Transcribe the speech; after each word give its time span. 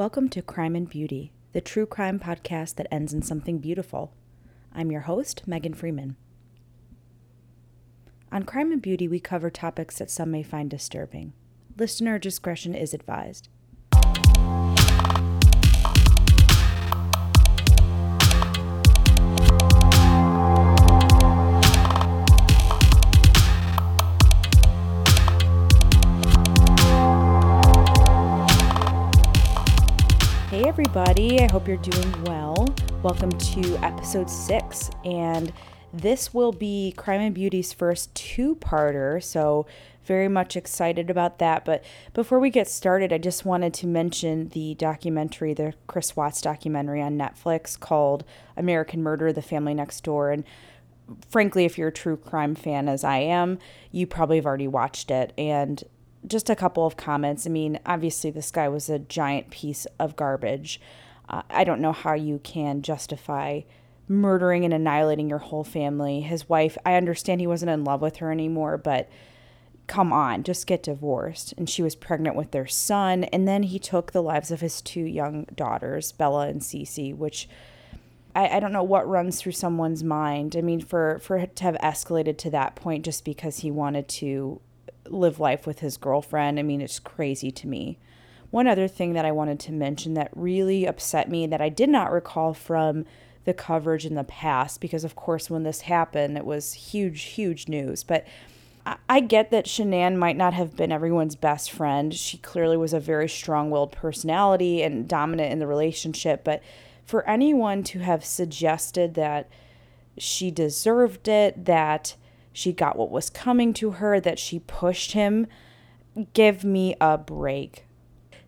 Welcome 0.00 0.30
to 0.30 0.40
Crime 0.40 0.76
and 0.76 0.88
Beauty, 0.88 1.30
the 1.52 1.60
true 1.60 1.84
crime 1.84 2.18
podcast 2.18 2.76
that 2.76 2.86
ends 2.90 3.12
in 3.12 3.20
something 3.20 3.58
beautiful. 3.58 4.14
I'm 4.74 4.90
your 4.90 5.02
host, 5.02 5.42
Megan 5.46 5.74
Freeman. 5.74 6.16
On 8.32 8.44
Crime 8.44 8.72
and 8.72 8.80
Beauty, 8.80 9.06
we 9.08 9.20
cover 9.20 9.50
topics 9.50 9.98
that 9.98 10.10
some 10.10 10.30
may 10.30 10.42
find 10.42 10.70
disturbing. 10.70 11.34
Listener 11.76 12.18
discretion 12.18 12.74
is 12.74 12.94
advised. 12.94 13.50
Everybody. 30.70 31.40
I 31.40 31.50
hope 31.50 31.66
you're 31.66 31.78
doing 31.78 32.22
well. 32.26 32.64
Welcome 33.02 33.32
to 33.32 33.76
episode 33.78 34.30
six. 34.30 34.88
And 35.04 35.52
this 35.92 36.32
will 36.32 36.52
be 36.52 36.94
Crime 36.96 37.20
and 37.20 37.34
Beauty's 37.34 37.72
first 37.72 38.14
two 38.14 38.54
parter. 38.54 39.20
So, 39.20 39.66
very 40.04 40.28
much 40.28 40.54
excited 40.54 41.10
about 41.10 41.40
that. 41.40 41.64
But 41.64 41.82
before 42.14 42.38
we 42.38 42.50
get 42.50 42.68
started, 42.68 43.12
I 43.12 43.18
just 43.18 43.44
wanted 43.44 43.74
to 43.74 43.88
mention 43.88 44.50
the 44.50 44.76
documentary, 44.76 45.54
the 45.54 45.74
Chris 45.88 46.14
Watts 46.14 46.40
documentary 46.40 47.02
on 47.02 47.18
Netflix 47.18 47.78
called 47.78 48.22
American 48.56 49.02
Murder 49.02 49.32
The 49.32 49.42
Family 49.42 49.74
Next 49.74 50.04
Door. 50.04 50.30
And 50.30 50.44
frankly, 51.28 51.64
if 51.64 51.78
you're 51.78 51.88
a 51.88 51.92
true 51.92 52.16
crime 52.16 52.54
fan, 52.54 52.88
as 52.88 53.02
I 53.02 53.16
am, 53.16 53.58
you 53.90 54.06
probably 54.06 54.36
have 54.36 54.46
already 54.46 54.68
watched 54.68 55.10
it. 55.10 55.32
And 55.36 55.82
just 56.26 56.50
a 56.50 56.56
couple 56.56 56.86
of 56.86 56.96
comments. 56.96 57.46
I 57.46 57.50
mean, 57.50 57.78
obviously, 57.86 58.30
this 58.30 58.50
guy 58.50 58.68
was 58.68 58.88
a 58.88 58.98
giant 58.98 59.50
piece 59.50 59.86
of 59.98 60.16
garbage. 60.16 60.80
Uh, 61.28 61.42
I 61.48 61.64
don't 61.64 61.80
know 61.80 61.92
how 61.92 62.14
you 62.14 62.40
can 62.42 62.82
justify 62.82 63.62
murdering 64.08 64.64
and 64.64 64.74
annihilating 64.74 65.28
your 65.28 65.38
whole 65.38 65.64
family. 65.64 66.20
His 66.20 66.48
wife, 66.48 66.76
I 66.84 66.94
understand 66.94 67.40
he 67.40 67.46
wasn't 67.46 67.70
in 67.70 67.84
love 67.84 68.02
with 68.02 68.16
her 68.16 68.32
anymore, 68.32 68.76
but 68.76 69.08
come 69.86 70.12
on, 70.12 70.42
just 70.42 70.66
get 70.66 70.82
divorced. 70.82 71.54
And 71.56 71.70
she 71.70 71.82
was 71.82 71.94
pregnant 71.94 72.36
with 72.36 72.50
their 72.50 72.66
son. 72.66 73.24
And 73.24 73.46
then 73.46 73.62
he 73.64 73.78
took 73.78 74.12
the 74.12 74.22
lives 74.22 74.50
of 74.50 74.60
his 74.60 74.82
two 74.82 75.02
young 75.02 75.46
daughters, 75.54 76.12
Bella 76.12 76.48
and 76.48 76.60
Cece, 76.60 77.16
which. 77.16 77.48
I, 78.32 78.46
I 78.46 78.60
don't 78.60 78.72
know 78.72 78.84
what 78.84 79.08
runs 79.08 79.40
through 79.40 79.50
someone's 79.52 80.04
mind. 80.04 80.54
I 80.54 80.60
mean, 80.60 80.80
for, 80.80 81.18
for 81.18 81.44
to 81.44 81.64
have 81.64 81.74
escalated 81.82 82.38
to 82.38 82.50
that 82.50 82.76
point 82.76 83.04
just 83.04 83.24
because 83.24 83.58
he 83.58 83.72
wanted 83.72 84.06
to 84.06 84.60
live 85.10 85.40
life 85.40 85.66
with 85.66 85.80
his 85.80 85.96
girlfriend. 85.96 86.58
I 86.58 86.62
mean, 86.62 86.80
it's 86.80 86.98
crazy 86.98 87.50
to 87.50 87.66
me. 87.66 87.98
One 88.50 88.66
other 88.66 88.88
thing 88.88 89.12
that 89.12 89.24
I 89.24 89.32
wanted 89.32 89.60
to 89.60 89.72
mention 89.72 90.14
that 90.14 90.30
really 90.34 90.86
upset 90.86 91.28
me 91.28 91.46
that 91.46 91.60
I 91.60 91.68
did 91.68 91.88
not 91.88 92.10
recall 92.10 92.54
from 92.54 93.04
the 93.44 93.54
coverage 93.54 94.04
in 94.04 94.14
the 94.14 94.24
past, 94.24 94.80
because 94.80 95.04
of 95.04 95.16
course, 95.16 95.48
when 95.48 95.62
this 95.62 95.82
happened, 95.82 96.36
it 96.36 96.44
was 96.44 96.72
huge, 96.72 97.22
huge 97.22 97.68
news. 97.68 98.04
But 98.04 98.26
I 99.08 99.20
get 99.20 99.50
that 99.50 99.66
Shanann 99.66 100.16
might 100.16 100.36
not 100.36 100.54
have 100.54 100.74
been 100.74 100.90
everyone's 100.90 101.36
best 101.36 101.70
friend. 101.70 102.14
She 102.14 102.38
clearly 102.38 102.76
was 102.76 102.92
a 102.92 103.00
very 103.00 103.28
strong 103.28 103.70
willed 103.70 103.92
personality 103.92 104.82
and 104.82 105.06
dominant 105.06 105.52
in 105.52 105.58
the 105.58 105.66
relationship. 105.66 106.44
But 106.44 106.62
for 107.04 107.28
anyone 107.28 107.82
to 107.84 108.00
have 108.00 108.24
suggested 108.24 109.14
that 109.14 109.48
she 110.18 110.50
deserved 110.50 111.28
it, 111.28 111.66
that 111.66 112.16
she 112.52 112.72
got 112.72 112.96
what 112.96 113.10
was 113.10 113.30
coming 113.30 113.72
to 113.74 113.92
her, 113.92 114.20
that 114.20 114.38
she 114.38 114.58
pushed 114.58 115.12
him. 115.12 115.46
Give 116.32 116.64
me 116.64 116.96
a 117.00 117.16
break. 117.16 117.86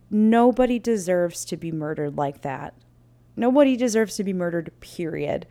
Nobody 0.09 0.79
deserves 0.79 1.45
to 1.45 1.57
be 1.57 1.71
murdered 1.71 2.17
like 2.17 2.41
that. 2.41 2.73
Nobody 3.35 3.75
deserves 3.75 4.15
to 4.17 4.23
be 4.23 4.33
murdered, 4.33 4.71
period. 4.79 5.47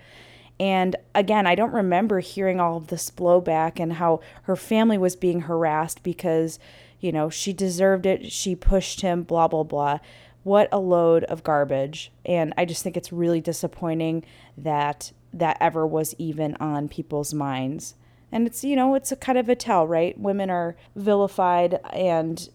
And 0.61 0.95
again, 1.15 1.47
I 1.47 1.55
don't 1.55 1.73
remember 1.73 2.21
hearing 2.21 2.61
all 2.61 2.77
of 2.77 2.89
this 2.89 3.11
blowback 3.11 3.81
and 3.81 3.95
how 3.95 4.21
her 4.43 4.55
family 4.55 4.99
was 4.99 5.17
being 5.17 5.41
harassed 5.41 6.03
because, 6.03 6.59
you 7.01 7.11
know, 7.11 7.29
she 7.31 7.53
deserved 7.53 8.07
it, 8.07 8.31
she 8.31 8.55
pushed 8.55 9.01
him, 9.01 9.25
blah, 9.25 9.49
blah, 9.49 9.65
blah. 9.65 9.99
What 10.45 10.69
a 10.71 10.79
load 10.79 11.25
of 11.25 11.43
garbage. 11.43 12.13
And 12.25 12.53
I 12.57 12.65
just 12.65 12.83
think 12.83 12.97
it's 12.97 13.13
really 13.13 13.41
disappointing 13.41 14.25
that 14.57 15.13
that 15.33 15.57
ever 15.61 15.87
was 15.87 16.15
even 16.19 16.55
on 16.57 16.89
people's 16.89 17.33
minds. 17.33 17.95
And 18.33 18.47
it's, 18.47 18.65
you 18.65 18.75
know, 18.75 18.95
it's 18.95 19.13
a 19.13 19.17
kind 19.17 19.37
of 19.37 19.51
a 19.51 19.55
tell, 19.55 19.87
right? 19.87 20.19
Women 20.19 20.49
are 20.49 20.75
vilified 20.97 21.79
and 21.93 22.49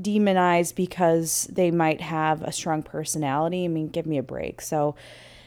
demonized 0.00 0.74
because 0.74 1.46
they 1.52 1.70
might 1.70 2.00
have 2.00 2.42
a 2.42 2.50
strong 2.50 2.82
personality. 2.82 3.64
I 3.64 3.68
mean, 3.68 3.88
give 3.88 4.06
me 4.06 4.16
a 4.16 4.22
break. 4.22 4.62
So, 4.62 4.96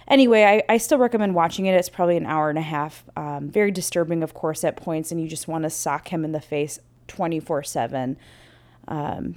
anyway, 0.07 0.43
I, 0.43 0.73
I 0.73 0.77
still 0.77 0.99
recommend 0.99 1.33
watching 1.33 1.65
it. 1.65 1.73
It's 1.73 1.89
probably 1.89 2.17
an 2.17 2.27
hour 2.27 2.49
and 2.49 2.59
a 2.59 2.61
half. 2.61 3.03
Um, 3.17 3.49
very 3.49 3.71
disturbing, 3.71 4.21
of 4.21 4.35
course, 4.35 4.63
at 4.63 4.77
points, 4.77 5.11
and 5.11 5.19
you 5.19 5.27
just 5.27 5.47
want 5.47 5.63
to 5.63 5.71
sock 5.71 6.09
him 6.09 6.23
in 6.23 6.31
the 6.31 6.39
face 6.39 6.79
24 7.07 7.57
um, 7.57 7.63
7 7.63 8.17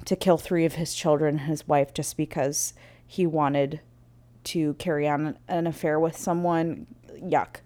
to 0.05 0.17
kill 0.17 0.37
three 0.37 0.67
of 0.67 0.75
his 0.75 0.95
children 0.95 1.39
and 1.39 1.49
his 1.49 1.67
wife 1.67 1.95
just 1.95 2.19
because 2.19 2.75
he 3.07 3.27
wanted 3.27 3.81
to 4.45 4.75
carry 4.75 5.09
on 5.09 5.39
an 5.49 5.67
affair 5.67 5.99
with 5.99 6.17
someone. 6.17 6.87
Yuck 7.23 7.57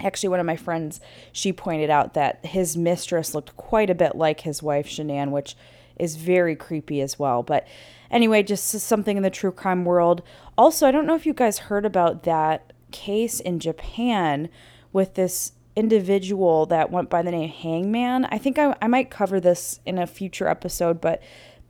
actually 0.00 0.28
one 0.28 0.40
of 0.40 0.46
my 0.46 0.56
friends 0.56 1.00
she 1.32 1.52
pointed 1.52 1.90
out 1.90 2.14
that 2.14 2.44
his 2.44 2.76
mistress 2.76 3.34
looked 3.34 3.56
quite 3.56 3.90
a 3.90 3.94
bit 3.94 4.14
like 4.14 4.40
his 4.40 4.62
wife 4.62 4.86
shanann 4.86 5.30
which 5.30 5.56
is 5.98 6.16
very 6.16 6.54
creepy 6.54 7.00
as 7.00 7.18
well. 7.18 7.42
But 7.42 7.66
anyway 8.10 8.42
just 8.42 8.68
something 8.68 9.16
in 9.16 9.22
the 9.22 9.30
true 9.30 9.52
crime 9.52 9.84
world. 9.84 10.22
Also 10.58 10.86
i 10.86 10.90
don't 10.90 11.06
know 11.06 11.14
if 11.14 11.26
you 11.26 11.34
guys 11.34 11.58
heard 11.58 11.86
about 11.86 12.24
that 12.24 12.72
case 12.92 13.40
in 13.40 13.58
japan 13.58 14.48
with 14.92 15.14
this 15.14 15.52
individual 15.74 16.64
that 16.66 16.90
went 16.90 17.10
by 17.10 17.20
the 17.22 17.30
name 17.30 17.50
hangman. 17.50 18.26
I 18.26 18.38
think 18.38 18.58
i, 18.58 18.74
I 18.80 18.88
might 18.88 19.10
cover 19.10 19.40
this 19.40 19.80
in 19.86 19.98
a 19.98 20.06
future 20.06 20.48
episode 20.48 21.00
but 21.00 21.22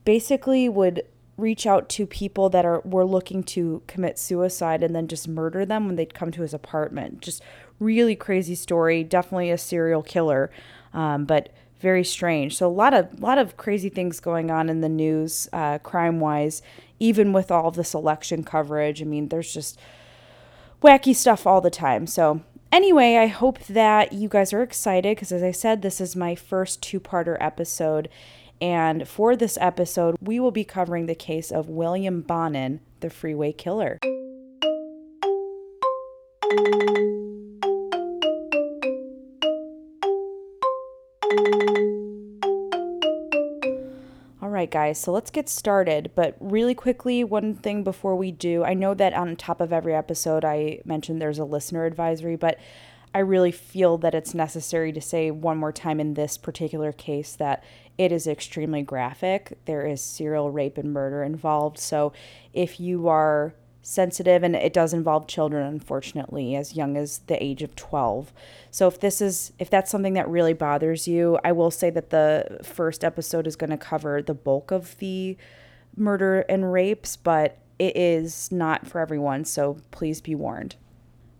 basically 0.03 0.69
would 0.69 1.03
reach 1.37 1.67
out 1.67 1.87
to 1.87 2.05
people 2.07 2.49
that 2.49 2.65
are 2.65 2.81
were 2.83 3.05
looking 3.05 3.43
to 3.43 3.81
commit 3.87 4.17
suicide 4.17 4.81
and 4.81 4.95
then 4.95 5.07
just 5.07 5.27
murder 5.27 5.65
them 5.65 5.85
when 5.85 5.95
they'd 5.95 6.13
come 6.13 6.31
to 6.31 6.41
his 6.41 6.53
apartment. 6.53 7.21
Just 7.21 7.43
really 7.79 8.15
crazy 8.15 8.55
story. 8.55 9.03
Definitely 9.03 9.51
a 9.51 9.57
serial 9.57 10.03
killer, 10.03 10.51
um, 10.93 11.25
but 11.25 11.49
very 11.79 12.03
strange. 12.03 12.57
So 12.57 12.67
a 12.67 12.69
lot 12.69 12.93
of 12.93 13.19
lot 13.21 13.37
of 13.37 13.57
crazy 13.57 13.89
things 13.89 14.19
going 14.19 14.49
on 14.49 14.69
in 14.69 14.81
the 14.81 14.89
news, 14.89 15.47
uh, 15.53 15.77
crime 15.79 16.19
wise. 16.19 16.61
Even 16.99 17.31
with 17.31 17.51
all 17.51 17.69
this 17.69 17.93
election 17.93 18.43
coverage, 18.43 19.01
I 19.01 19.05
mean, 19.05 19.29
there's 19.29 19.53
just 19.53 19.79
wacky 20.81 21.15
stuff 21.15 21.45
all 21.45 21.61
the 21.61 21.69
time. 21.69 22.07
So 22.07 22.41
anyway, 22.71 23.17
I 23.17 23.27
hope 23.27 23.59
that 23.65 24.13
you 24.13 24.27
guys 24.27 24.51
are 24.53 24.63
excited 24.63 25.15
because, 25.15 25.31
as 25.31 25.43
I 25.43 25.51
said, 25.51 25.81
this 25.81 26.01
is 26.01 26.15
my 26.15 26.33
first 26.33 26.81
two 26.81 26.99
parter 26.99 27.37
episode. 27.39 28.09
And 28.59 29.07
for 29.07 29.35
this 29.35 29.57
episode, 29.61 30.15
we 30.19 30.39
will 30.39 30.51
be 30.51 30.63
covering 30.63 31.05
the 31.05 31.15
case 31.15 31.51
of 31.51 31.69
William 31.69 32.21
Bonin, 32.21 32.79
the 33.01 33.09
freeway 33.11 33.51
killer. 33.51 33.99
Right, 44.67 44.87
guys, 44.89 44.99
so 44.99 45.11
let's 45.11 45.31
get 45.31 45.47
started. 45.47 46.11
But 46.13 46.35
really 46.39 46.75
quickly, 46.75 47.23
one 47.23 47.55
thing 47.55 47.83
before 47.83 48.15
we 48.15 48.31
do 48.31 48.63
I 48.63 48.73
know 48.73 48.93
that 48.93 49.13
on 49.13 49.35
top 49.35 49.61
of 49.61 49.71
every 49.71 49.95
episode, 49.95 50.43
I 50.43 50.81
mentioned 50.83 51.21
there's 51.21 51.39
a 51.39 51.45
listener 51.45 51.85
advisory, 51.85 52.35
but 52.35 52.59
I 53.13 53.19
really 53.19 53.51
feel 53.51 53.97
that 53.99 54.13
it's 54.13 54.33
necessary 54.33 54.91
to 54.91 55.01
say 55.01 55.31
one 55.31 55.57
more 55.57 55.71
time 55.71 55.99
in 55.99 56.13
this 56.13 56.37
particular 56.37 56.91
case 56.91 57.35
that 57.35 57.63
it 57.97 58.11
is 58.11 58.27
extremely 58.27 58.81
graphic. 58.83 59.57
There 59.65 59.85
is 59.87 60.01
serial 60.01 60.51
rape 60.51 60.77
and 60.77 60.93
murder 60.93 61.23
involved. 61.23 61.79
So 61.79 62.11
if 62.53 62.79
you 62.79 63.07
are 63.07 63.53
sensitive 63.87 64.43
and 64.43 64.53
it 64.53 64.73
does 64.73 64.93
involve 64.93 65.27
children 65.27 65.65
unfortunately 65.65 66.55
as 66.55 66.75
young 66.75 66.97
as 66.97 67.19
the 67.27 67.41
age 67.41 67.63
of 67.63 67.73
12 67.75 68.33
so 68.69 68.85
if 68.85 68.99
this 68.99 69.21
is 69.21 69.53
if 69.59 69.69
that's 69.69 69.89
something 69.89 70.13
that 70.13 70.27
really 70.27 70.51
bothers 70.51 71.07
you 71.07 71.39
i 71.45 71.53
will 71.53 71.71
say 71.71 71.89
that 71.89 72.09
the 72.09 72.59
first 72.63 73.01
episode 73.01 73.47
is 73.47 73.55
going 73.55 73.69
to 73.69 73.77
cover 73.77 74.21
the 74.21 74.33
bulk 74.33 74.71
of 74.71 74.97
the 74.97 75.37
murder 75.95 76.41
and 76.49 76.73
rapes 76.73 77.15
but 77.15 77.59
it 77.79 77.95
is 77.95 78.51
not 78.51 78.85
for 78.87 78.99
everyone 78.99 79.45
so 79.45 79.77
please 79.91 80.21
be 80.21 80.35
warned. 80.35 80.75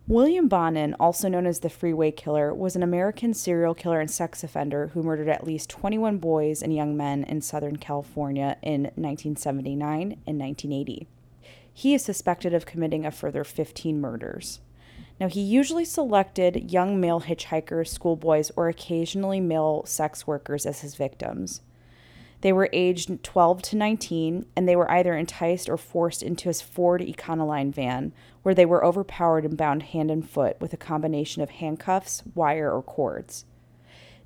William 0.08 0.48
Bonin, 0.48 0.96
also 1.02 1.28
known 1.28 1.46
as 1.46 1.60
the 1.60 1.70
Freeway 1.70 2.12
Killer, 2.12 2.54
was 2.54 2.78
an 2.78 2.84
American 2.84 3.34
serial 3.34 3.74
killer 3.74 4.00
and 4.00 4.10
sex 4.10 4.42
offender 4.42 4.92
who 4.94 5.04
murdered 5.04 5.28
at 5.28 5.46
least 5.46 5.70
21 5.70 6.18
boys 6.18 6.64
and 6.64 6.74
young 6.74 6.96
men 6.96 7.26
in 7.26 7.42
Southern 7.42 7.76
California 7.76 8.56
in 8.62 8.84
1979 8.96 10.02
and 10.26 10.40
1980 10.40 11.08
he 11.78 11.94
is 11.94 12.04
suspected 12.04 12.56
of 12.56 12.66
committing 12.66 13.06
a 13.06 13.12
further 13.12 13.44
15 13.44 14.02
murders. 14.02 14.62
Now, 15.20 15.28
he 15.28 15.42
usually 15.42 15.86
selected 15.86 16.72
young 16.72 17.00
male 17.00 17.22
hitchhikers, 17.22 17.90
schoolboys, 17.90 18.52
or 18.56 18.68
occasionally 18.68 19.40
male 19.40 19.86
sex 19.86 20.26
workers 20.26 20.66
as 20.66 20.82
his 20.82 20.96
victims. 20.96 21.62
They 22.42 22.52
were 22.52 22.68
aged 22.74 23.24
12 23.24 23.62
to 23.62 23.76
19, 23.76 24.48
and 24.56 24.68
they 24.68 24.76
were 24.76 24.90
either 24.90 25.16
enticed 25.16 25.70
or 25.70 25.78
forced 25.78 26.24
into 26.24 26.50
his 26.50 26.64
Ford 26.64 27.00
Econoline 27.00 27.72
van, 27.72 28.12
where 28.42 28.56
they 28.56 28.66
were 28.66 28.84
overpowered 28.84 29.46
and 29.46 29.56
bound 29.56 29.84
hand 29.84 30.10
and 30.10 30.28
foot 30.28 30.60
with 30.60 30.74
a 30.74 30.78
combination 30.78 31.44
of 31.44 31.52
handcuffs, 31.52 32.24
wire, 32.34 32.72
or 32.72 32.82
cords. 32.82 33.46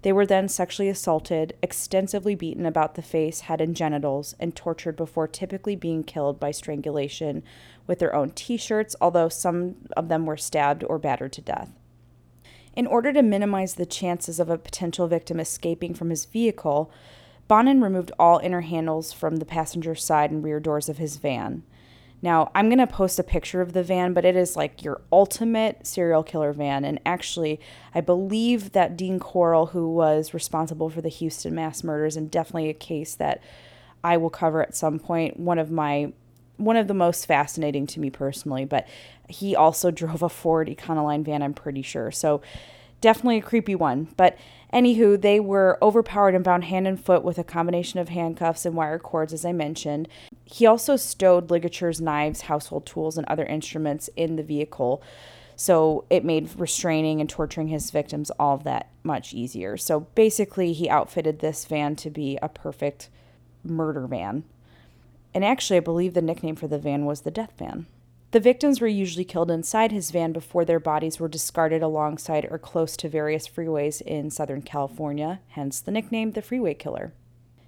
They 0.01 0.11
were 0.11 0.25
then 0.25 0.47
sexually 0.47 0.89
assaulted, 0.89 1.55
extensively 1.61 2.33
beaten 2.33 2.65
about 2.65 2.95
the 2.95 3.01
face, 3.01 3.41
head, 3.41 3.61
and 3.61 3.75
genitals, 3.75 4.35
and 4.39 4.55
tortured 4.55 4.95
before 4.95 5.27
typically 5.27 5.75
being 5.75 6.03
killed 6.03 6.39
by 6.39 6.51
strangulation 6.51 7.43
with 7.85 7.99
their 7.99 8.15
own 8.15 8.31
t 8.31 8.57
shirts, 8.57 8.95
although 8.99 9.29
some 9.29 9.75
of 9.95 10.09
them 10.09 10.25
were 10.25 10.37
stabbed 10.37 10.83
or 10.83 10.97
battered 10.97 11.33
to 11.33 11.41
death. 11.41 11.71
In 12.75 12.87
order 12.87 13.13
to 13.13 13.21
minimize 13.21 13.75
the 13.75 13.85
chances 13.85 14.39
of 14.39 14.49
a 14.49 14.57
potential 14.57 15.07
victim 15.07 15.39
escaping 15.39 15.93
from 15.93 16.09
his 16.09 16.25
vehicle, 16.25 16.91
Bonin 17.47 17.81
removed 17.81 18.13
all 18.17 18.39
inner 18.39 18.61
handles 18.61 19.11
from 19.11 19.35
the 19.35 19.45
passenger 19.45 19.93
side 19.93 20.31
and 20.31 20.43
rear 20.43 20.59
doors 20.59 20.87
of 20.87 20.97
his 20.97 21.17
van. 21.17 21.63
Now, 22.21 22.51
I'm 22.53 22.69
going 22.69 22.77
to 22.77 22.87
post 22.87 23.17
a 23.17 23.23
picture 23.23 23.61
of 23.61 23.73
the 23.73 23.83
van, 23.83 24.13
but 24.13 24.25
it 24.25 24.35
is 24.35 24.55
like 24.55 24.83
your 24.83 25.01
ultimate 25.11 25.87
serial 25.87 26.23
killer 26.23 26.53
van. 26.53 26.85
And 26.85 26.99
actually, 27.05 27.59
I 27.95 28.01
believe 28.01 28.73
that 28.73 28.95
Dean 28.95 29.19
Corll, 29.19 29.67
who 29.67 29.89
was 29.89 30.33
responsible 30.33 30.89
for 30.89 31.01
the 31.01 31.09
Houston 31.09 31.55
mass 31.55 31.83
murders, 31.83 32.15
and 32.15 32.29
definitely 32.29 32.69
a 32.69 32.75
case 32.75 33.15
that 33.15 33.41
I 34.03 34.17
will 34.17 34.29
cover 34.29 34.61
at 34.61 34.75
some 34.75 34.99
point, 34.99 35.39
one 35.39 35.59
of 35.59 35.71
my 35.71 36.13
one 36.57 36.77
of 36.77 36.87
the 36.87 36.93
most 36.93 37.25
fascinating 37.25 37.87
to 37.87 37.99
me 37.99 38.11
personally, 38.11 38.65
but 38.65 38.87
he 39.27 39.55
also 39.55 39.89
drove 39.91 40.21
a 40.21 40.29
Ford 40.29 40.67
Econoline 40.67 41.23
van, 41.23 41.41
I'm 41.41 41.55
pretty 41.55 41.81
sure. 41.81 42.11
So 42.11 42.41
definitely 43.01 43.37
a 43.37 43.41
creepy 43.41 43.75
one. 43.75 44.07
But 44.15 44.37
anywho, 44.71 45.19
they 45.19 45.39
were 45.39 45.77
overpowered 45.81 46.35
and 46.35 46.43
bound 46.43 46.65
hand 46.65 46.87
and 46.87 47.03
foot 47.03 47.23
with 47.23 47.37
a 47.37 47.43
combination 47.43 47.99
of 47.99 48.09
handcuffs 48.09 48.65
and 48.65 48.75
wire 48.75 48.99
cords, 48.99 49.33
as 49.33 49.43
I 49.43 49.51
mentioned. 49.51 50.07
He 50.45 50.65
also 50.65 50.95
stowed 50.95 51.51
ligatures, 51.51 51.99
knives, 51.99 52.41
household 52.41 52.85
tools, 52.85 53.17
and 53.17 53.27
other 53.27 53.45
instruments 53.45 54.09
in 54.15 54.35
the 54.35 54.43
vehicle. 54.43 55.01
So 55.55 56.05
it 56.09 56.23
made 56.23 56.49
restraining 56.57 57.19
and 57.19 57.29
torturing 57.29 57.67
his 57.67 57.91
victims 57.91 58.31
all 58.39 58.57
that 58.59 58.89
much 59.03 59.33
easier. 59.33 59.77
So 59.77 60.01
basically, 60.15 60.73
he 60.73 60.89
outfitted 60.89 61.39
this 61.39 61.65
van 61.65 61.95
to 61.97 62.09
be 62.09 62.39
a 62.41 62.49
perfect 62.49 63.09
murder 63.63 64.07
van. 64.07 64.43
And 65.33 65.45
actually, 65.45 65.77
I 65.77 65.81
believe 65.81 66.13
the 66.13 66.21
nickname 66.21 66.55
for 66.55 66.67
the 66.67 66.79
van 66.79 67.05
was 67.05 67.21
the 67.21 67.31
Death 67.31 67.53
Van. 67.57 67.85
The 68.31 68.39
victims 68.39 68.79
were 68.79 68.87
usually 68.87 69.25
killed 69.25 69.51
inside 69.51 69.91
his 69.91 70.09
van 70.09 70.31
before 70.31 70.63
their 70.63 70.79
bodies 70.79 71.19
were 71.19 71.27
discarded 71.27 71.83
alongside 71.83 72.47
or 72.49 72.57
close 72.57 72.95
to 72.97 73.09
various 73.09 73.45
freeways 73.45 74.01
in 74.01 74.29
Southern 74.29 74.61
California, 74.61 75.41
hence 75.49 75.81
the 75.81 75.91
nickname 75.91 76.31
the 76.31 76.41
Freeway 76.41 76.73
Killer. 76.73 77.13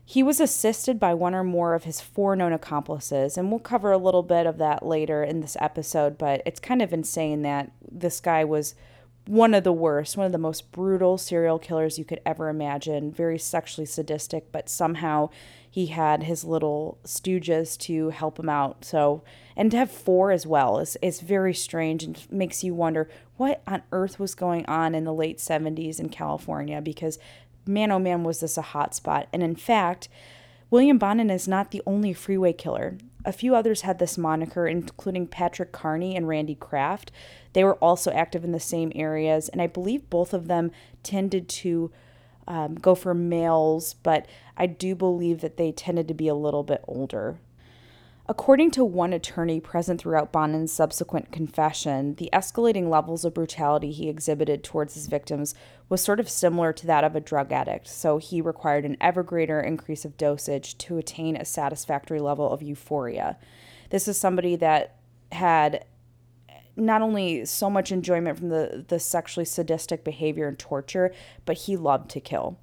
He 0.06 0.24
was 0.24 0.40
assisted 0.40 1.00
by 1.02 1.14
one 1.14 1.36
or 1.36 1.44
more 1.44 1.74
of 1.74 1.84
his 1.84 2.00
four 2.00 2.38
known 2.38 2.54
accomplices, 2.54 3.38
and 3.38 3.50
we'll 3.50 3.60
cover 3.60 3.92
a 3.92 3.98
little 3.98 4.24
bit 4.24 4.46
of 4.46 4.58
that 4.58 4.86
later 4.86 5.22
in 5.22 5.42
this 5.42 5.58
episode, 5.60 6.18
but 6.18 6.42
it's 6.46 6.62
kind 6.62 6.82
of 6.82 6.94
insane 6.94 7.42
that 7.42 7.72
this 7.90 8.22
guy 8.22 8.46
was 8.46 8.74
one 9.26 9.54
of 9.54 9.64
the 9.64 9.72
worst, 9.72 10.18
one 10.18 10.26
of 10.26 10.32
the 10.32 10.38
most 10.38 10.72
brutal 10.72 11.18
serial 11.18 11.58
killers 11.58 11.98
you 11.98 12.04
could 12.04 12.20
ever 12.26 12.50
imagine, 12.50 13.12
very 13.12 13.40
sexually 13.40 13.86
sadistic, 13.86 14.52
but 14.52 14.70
somehow 14.70 15.30
he 15.70 15.88
had 15.88 16.24
his 16.24 16.44
little 16.44 16.98
stooges 17.06 17.78
to 17.78 18.10
help 18.10 18.38
him 18.38 18.50
out. 18.50 18.84
So, 18.84 19.24
and 19.56 19.72
to 19.72 19.78
have 19.78 19.90
four 19.90 20.32
as 20.32 20.46
well 20.46 20.78
is, 20.78 20.98
is 21.02 21.22
very 21.22 21.54
strange 21.54 22.04
and 22.04 22.22
makes 22.30 22.64
you 22.64 22.74
wonder 22.74 23.10
what 23.38 23.64
on 23.66 23.82
earth 23.92 24.20
was 24.20 24.36
going 24.36 24.66
on 24.66 24.94
in 24.94 25.06
the 25.06 25.14
late 25.14 25.38
70s 25.38 26.00
in 26.00 26.10
California 26.10 26.82
because 26.82 27.18
man 27.66 27.92
oh 27.92 28.00
man 28.00 28.24
was 28.24 28.42
this 28.42 28.58
a 28.58 28.62
hot 28.62 28.94
spot. 28.94 29.28
And 29.32 29.42
in 29.42 29.56
fact, 29.56 30.10
William 30.74 30.98
Bonin 30.98 31.30
is 31.30 31.48
not 31.48 31.70
the 31.70 31.84
only 31.86 32.14
freeway 32.14 32.52
killer. 32.52 32.98
A 33.26 33.32
few 33.32 33.54
others 33.54 33.82
had 33.82 34.00
this 34.00 34.18
moniker, 34.18 34.66
including 34.66 35.28
Patrick 35.28 35.72
Kearney 35.72 36.16
and 36.16 36.28
Randy 36.28 36.56
Kraft. 36.56 37.12
They 37.54 37.64
were 37.64 37.76
also 37.76 38.10
active 38.10 38.44
in 38.44 38.54
the 38.54 38.60
same 38.60 38.92
areas, 38.96 39.50
and 39.50 39.62
I 39.62 39.68
believe 39.68 40.10
both 40.10 40.34
of 40.34 40.48
them 40.48 40.72
tended 41.04 41.48
to 41.48 41.92
um, 42.48 42.74
go 42.74 42.96
for 42.96 43.14
males, 43.14 43.94
but 44.02 44.26
I 44.58 44.66
do 44.66 44.96
believe 44.96 45.42
that 45.42 45.58
they 45.58 45.72
tended 45.72 46.08
to 46.08 46.16
be 46.16 46.28
a 46.28 46.34
little 46.34 46.64
bit 46.64 46.84
older. 46.88 47.38
According 48.26 48.72
to 48.72 48.86
one 48.86 49.12
attorney 49.12 49.60
present 49.60 50.00
throughout 50.00 50.32
Bonin's 50.32 50.72
subsequent 50.72 51.34
confession, 51.34 52.16
the 52.16 52.30
escalating 52.32 52.90
levels 52.90 53.26
of 53.26 53.34
brutality 53.34 53.92
he 53.92 54.08
exhibited 54.08 54.64
towards 54.64 54.94
his 54.94 55.08
victims 55.08 55.54
was 55.90 56.02
sort 56.02 56.22
of 56.22 56.30
similar 56.30 56.72
to 56.72 56.88
that 56.88 57.04
of 57.04 57.18
a 57.18 57.20
drug 57.20 57.52
addict, 57.52 57.86
so 57.86 58.20
he 58.20 58.40
required 58.40 58.86
an 58.86 58.96
ever 59.02 59.24
greater 59.24 59.60
increase 59.60 60.06
of 60.06 60.16
dosage 60.16 60.78
to 60.78 60.98
attain 60.98 61.36
a 61.36 61.44
satisfactory 61.44 62.22
level 62.22 62.50
of 62.50 62.64
euphoria. 62.64 63.38
This 63.90 64.08
is 64.08 64.18
somebody 64.18 64.56
that 64.56 64.96
had 65.34 65.84
not 66.78 67.02
only 67.02 67.44
so 67.44 67.70
much 67.70 67.92
enjoyment 67.92 68.38
from 68.38 68.48
the, 68.48 68.86
the 68.88 69.00
sexually 69.00 69.46
sadistic 69.46 70.06
behavior 70.06 70.48
and 70.48 70.58
torture, 70.58 71.14
but 71.46 71.58
he 71.58 71.76
loved 71.76 72.10
to 72.12 72.22
kill. 72.22 72.58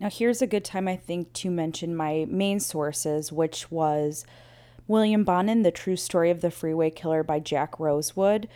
Now, 0.00 0.10
here's 0.10 0.40
a 0.40 0.46
good 0.46 0.64
time, 0.64 0.86
I 0.86 0.96
think, 0.96 1.32
to 1.34 1.50
mention 1.50 1.96
my 1.96 2.26
main 2.28 2.60
sources, 2.60 3.32
which 3.32 3.70
was 3.70 4.24
William 4.86 5.24
Bonin, 5.24 5.62
The 5.62 5.70
True 5.70 5.96
Story 5.96 6.30
of 6.30 6.40
the 6.40 6.50
Freeway 6.50 6.90
Killer 6.90 7.22
by 7.22 7.40
Jack 7.40 7.80
Rosewood, 7.80 8.48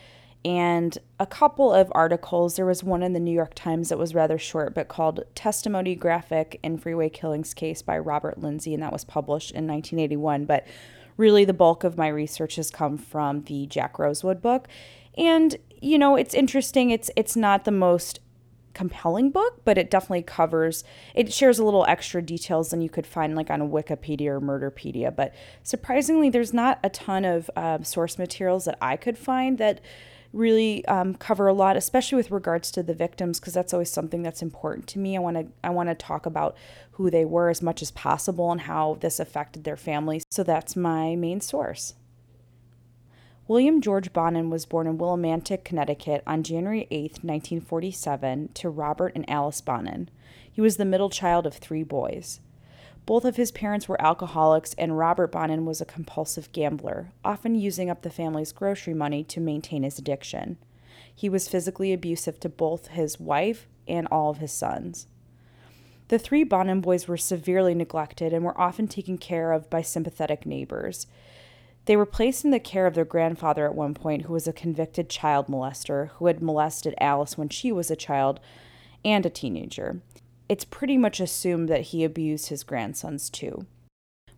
and 0.44 0.98
a 1.20 1.26
couple 1.26 1.72
of 1.72 1.92
articles. 1.94 2.56
There 2.56 2.66
was 2.66 2.82
one 2.82 3.02
in 3.02 3.12
the 3.12 3.20
New 3.20 3.34
York 3.34 3.54
Times 3.54 3.88
that 3.88 3.98
was 3.98 4.14
rather 4.14 4.38
short, 4.38 4.74
but 4.74 4.88
called 4.88 5.24
Testimony 5.34 5.94
Graphic 5.94 6.58
in 6.62 6.78
Freeway 6.78 7.08
Killings 7.08 7.54
Case 7.54 7.82
by 7.82 7.98
Robert 7.98 8.38
Lindsey, 8.38 8.74
and 8.74 8.82
that 8.82 8.92
was 8.92 9.04
published 9.04 9.50
in 9.50 9.66
1981. 9.66 10.44
But 10.46 10.66
really, 11.16 11.44
the 11.44 11.52
bulk 11.52 11.84
of 11.84 11.98
my 11.98 12.08
research 12.08 12.56
has 12.56 12.70
come 12.70 12.98
from 12.98 13.42
the 13.42 13.66
Jack 13.66 13.98
Rosewood 13.98 14.40
book. 14.40 14.68
And, 15.16 15.56
you 15.80 15.98
know, 15.98 16.16
it's 16.16 16.34
interesting. 16.34 16.90
It's 16.90 17.10
it's 17.16 17.36
not 17.36 17.64
the 17.64 17.70
most 17.70 18.20
compelling 18.74 19.30
book, 19.30 19.62
but 19.64 19.78
it 19.78 19.90
definitely 19.90 20.22
covers, 20.22 20.84
it 21.14 21.32
shares 21.32 21.58
a 21.58 21.64
little 21.64 21.84
extra 21.86 22.22
details 22.22 22.70
than 22.70 22.80
you 22.80 22.88
could 22.88 23.06
find 23.06 23.34
like 23.34 23.50
on 23.50 23.70
Wikipedia 23.70 24.28
or 24.28 24.40
Murderpedia. 24.40 25.14
But 25.14 25.34
surprisingly, 25.62 26.30
there's 26.30 26.52
not 26.52 26.78
a 26.82 26.90
ton 26.90 27.24
of 27.24 27.50
uh, 27.56 27.82
source 27.82 28.18
materials 28.18 28.64
that 28.64 28.78
I 28.80 28.96
could 28.96 29.18
find 29.18 29.58
that 29.58 29.80
really 30.32 30.84
um, 30.86 31.14
cover 31.14 31.46
a 31.46 31.52
lot, 31.52 31.76
especially 31.76 32.16
with 32.16 32.30
regards 32.30 32.70
to 32.72 32.82
the 32.82 32.94
victims, 32.94 33.38
because 33.38 33.54
that's 33.54 33.72
always 33.72 33.90
something 33.90 34.22
that's 34.22 34.42
important 34.42 34.86
to 34.88 34.98
me. 34.98 35.16
I 35.16 35.20
want 35.20 35.36
to 35.36 35.46
I 35.62 35.70
want 35.70 35.88
to 35.88 35.94
talk 35.94 36.26
about 36.26 36.56
who 36.92 37.10
they 37.10 37.24
were 37.24 37.50
as 37.50 37.62
much 37.62 37.82
as 37.82 37.90
possible 37.90 38.50
and 38.50 38.62
how 38.62 38.96
this 39.00 39.20
affected 39.20 39.64
their 39.64 39.76
families. 39.76 40.24
So 40.30 40.42
that's 40.42 40.74
my 40.76 41.16
main 41.16 41.40
source. 41.40 41.94
William 43.48 43.80
George 43.80 44.12
Bonin 44.12 44.50
was 44.50 44.66
born 44.66 44.86
in 44.86 44.98
Willimantic, 44.98 45.64
Connecticut 45.64 46.22
on 46.28 46.44
January 46.44 46.86
8, 46.92 47.24
1947, 47.24 48.50
to 48.54 48.70
Robert 48.70 49.12
and 49.16 49.28
Alice 49.28 49.60
Bonin. 49.60 50.08
He 50.50 50.60
was 50.60 50.76
the 50.76 50.84
middle 50.84 51.10
child 51.10 51.44
of 51.44 51.54
three 51.54 51.82
boys. 51.82 52.38
Both 53.04 53.24
of 53.24 53.34
his 53.34 53.50
parents 53.50 53.88
were 53.88 54.00
alcoholics, 54.00 54.74
and 54.74 54.96
Robert 54.96 55.32
Bonin 55.32 55.66
was 55.66 55.80
a 55.80 55.84
compulsive 55.84 56.52
gambler, 56.52 57.10
often 57.24 57.56
using 57.56 57.90
up 57.90 58.02
the 58.02 58.10
family's 58.10 58.52
grocery 58.52 58.94
money 58.94 59.24
to 59.24 59.40
maintain 59.40 59.82
his 59.82 59.98
addiction. 59.98 60.56
He 61.12 61.28
was 61.28 61.48
physically 61.48 61.92
abusive 61.92 62.38
to 62.40 62.48
both 62.48 62.88
his 62.88 63.18
wife 63.18 63.66
and 63.88 64.06
all 64.12 64.30
of 64.30 64.38
his 64.38 64.52
sons. 64.52 65.08
The 66.08 66.18
three 66.18 66.44
Bonin 66.44 66.80
boys 66.80 67.08
were 67.08 67.16
severely 67.16 67.74
neglected 67.74 68.32
and 68.32 68.44
were 68.44 68.60
often 68.60 68.86
taken 68.86 69.18
care 69.18 69.50
of 69.50 69.68
by 69.68 69.82
sympathetic 69.82 70.46
neighbors. 70.46 71.08
They 71.86 71.96
were 71.96 72.06
placed 72.06 72.44
in 72.44 72.52
the 72.52 72.60
care 72.60 72.86
of 72.86 72.94
their 72.94 73.04
grandfather 73.04 73.66
at 73.66 73.74
one 73.74 73.94
point, 73.94 74.22
who 74.22 74.32
was 74.32 74.46
a 74.46 74.52
convicted 74.52 75.08
child 75.08 75.48
molester 75.48 76.10
who 76.10 76.26
had 76.26 76.40
molested 76.42 76.94
Alice 77.00 77.36
when 77.36 77.48
she 77.48 77.72
was 77.72 77.90
a 77.90 77.96
child 77.96 78.38
and 79.04 79.26
a 79.26 79.30
teenager. 79.30 80.00
It's 80.48 80.64
pretty 80.64 80.96
much 80.96 81.18
assumed 81.18 81.68
that 81.68 81.82
he 81.82 82.04
abused 82.04 82.48
his 82.48 82.62
grandsons 82.62 83.28
too. 83.30 83.66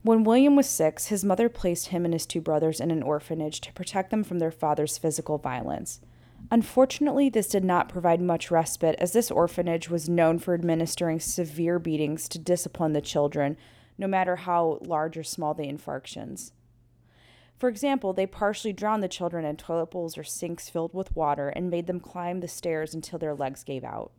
When 0.02 0.24
William 0.24 0.56
was 0.56 0.68
six, 0.68 1.06
his 1.06 1.24
mother 1.24 1.48
placed 1.48 1.88
him 1.88 2.04
and 2.04 2.14
his 2.14 2.26
two 2.26 2.40
brothers 2.40 2.80
in 2.80 2.90
an 2.90 3.02
orphanage 3.02 3.60
to 3.62 3.72
protect 3.72 4.10
them 4.10 4.22
from 4.22 4.38
their 4.38 4.50
father's 4.50 4.98
physical 4.98 5.38
violence. 5.38 6.00
Unfortunately, 6.50 7.28
this 7.28 7.48
did 7.48 7.64
not 7.64 7.88
provide 7.88 8.20
much 8.20 8.50
respite, 8.50 8.96
as 8.98 9.12
this 9.12 9.30
orphanage 9.30 9.88
was 9.88 10.08
known 10.08 10.38
for 10.38 10.52
administering 10.52 11.20
severe 11.20 11.78
beatings 11.78 12.28
to 12.28 12.38
discipline 12.38 12.92
the 12.92 13.00
children, 13.00 13.56
no 13.96 14.06
matter 14.06 14.36
how 14.36 14.78
large 14.82 15.16
or 15.16 15.24
small 15.24 15.54
the 15.54 15.68
infractions. 15.68 16.52
For 17.58 17.68
example, 17.68 18.12
they 18.12 18.26
partially 18.26 18.73
drowned 18.73 19.02
the 19.02 19.08
children 19.08 19.44
in 19.44 19.56
toilet 19.56 19.90
bowls 19.90 20.18
or 20.18 20.25
sinks 20.25 20.68
filled 20.68 20.92
with 20.92 21.14
water 21.14 21.49
and 21.49 21.70
made 21.70 21.87
them 21.87 22.00
climb 22.00 22.40
the 22.40 22.49
stairs 22.49 22.94
until 22.94 23.18
their 23.18 23.34
legs 23.34 23.64
gave 23.64 23.84
out. 23.84 24.12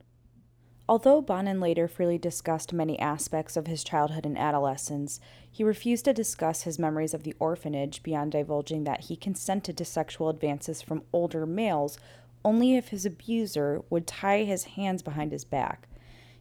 Although 0.87 1.21
Bonin 1.21 1.59
later 1.59 1.87
freely 1.87 2.19
discussed 2.19 2.71
many 2.71 2.99
aspects 2.99 3.57
of 3.57 3.65
his 3.65 3.83
childhood 3.83 4.25
and 4.25 4.37
adolescence, 4.37 5.19
he 5.51 5.63
refused 5.63 6.05
to 6.05 6.13
discuss 6.13 6.61
his 6.61 6.77
memories 6.77 7.15
of 7.15 7.23
the 7.23 7.33
orphanage 7.39 8.03
beyond 8.03 8.31
divulging 8.31 8.83
that 8.83 9.05
he 9.05 9.15
consented 9.15 9.77
to 9.77 9.85
sexual 9.85 10.29
advances 10.29 10.83
from 10.83 11.03
older 11.11 11.47
males 11.47 11.97
only 12.43 12.75
if 12.75 12.89
his 12.89 13.05
abuser 13.05 13.81
would 13.89 14.05
tie 14.05 14.43
his 14.43 14.65
hands 14.65 15.01
behind 15.01 15.31
his 15.31 15.43
back. 15.43 15.87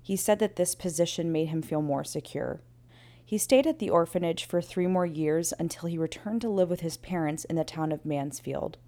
He 0.03 0.17
said 0.17 0.39
that 0.41 0.57
this 0.57 0.75
position 0.75 1.33
made 1.33 1.47
him 1.47 1.63
feel 1.63 1.81
more 1.81 2.05
secure. 2.05 2.61
He 3.35 3.38
stayed 3.38 3.67
at 3.67 3.81
the 3.81 3.91
orphanage 3.91 4.45
for 4.45 4.62
three 4.62 4.87
more 4.87 5.05
years 5.05 5.53
until 5.59 5.88
he 5.88 5.99
returned 5.99 6.41
to 6.43 6.49
live 6.49 6.71
with 6.71 6.83
his 6.83 6.97
parents 6.97 7.45
in 7.45 7.57
the 7.57 7.64
town 7.64 7.91
of 7.91 8.07
Mansfield. 8.07 8.79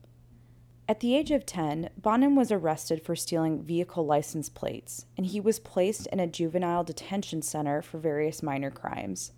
At 0.89 1.01
the 1.01 1.17
age 1.17 1.33
of 1.33 1.45
10, 1.45 1.91
Bonin 2.01 2.37
was 2.37 2.53
arrested 2.53 3.03
for 3.03 3.17
stealing 3.17 3.65
vehicle 3.65 4.07
license 4.07 4.49
plates, 4.49 5.07
and 5.17 5.27
he 5.27 5.41
was 5.41 5.59
placed 5.59 6.07
in 6.13 6.21
a 6.21 6.29
juvenile 6.29 6.85
detention 6.85 7.43
center 7.43 7.83
for 7.83 7.99
various 7.99 8.41
minor 8.41 8.71
crimes. 8.71 9.33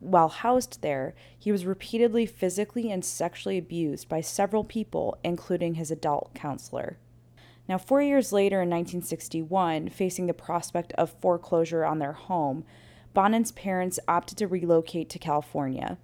While 0.00 0.30
housed 0.30 0.80
there, 0.80 1.14
he 1.38 1.52
was 1.52 1.66
repeatedly 1.66 2.24
physically 2.24 2.90
and 2.90 3.04
sexually 3.04 3.58
abused 3.58 4.08
by 4.08 4.22
several 4.22 4.64
people, 4.64 5.18
including 5.22 5.74
his 5.74 5.90
adult 5.90 6.32
counselor. 6.32 6.96
Now, 7.68 7.76
four 7.76 8.00
years 8.00 8.32
later 8.32 8.62
in 8.62 8.70
1961, 8.70 9.90
facing 9.90 10.26
the 10.26 10.32
prospect 10.32 10.94
of 10.94 11.14
foreclosure 11.20 11.84
on 11.84 11.98
their 11.98 12.14
home, 12.14 12.64
Bonin's 13.14 13.52
parents 13.52 14.00
opted 14.08 14.36
to 14.38 14.48
relocate 14.48 15.08
to 15.10 15.20
California. 15.20 15.98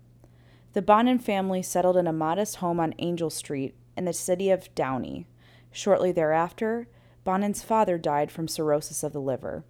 The 0.72 0.82
Bonin 0.82 1.18
family 1.18 1.60
settled 1.60 1.96
in 1.96 2.06
a 2.06 2.12
modest 2.12 2.56
home 2.56 2.78
on 2.78 2.94
Angel 3.00 3.30
Street 3.30 3.74
in 3.96 4.04
the 4.04 4.12
city 4.12 4.48
of 4.50 4.72
Downey. 4.76 5.26
Shortly 5.72 6.12
thereafter, 6.12 6.86
Bonin's 7.24 7.62
father 7.62 7.98
died 7.98 8.30
from 8.30 8.46
cirrhosis 8.46 9.02
of 9.02 9.12
the 9.12 9.20
liver. 9.20 9.64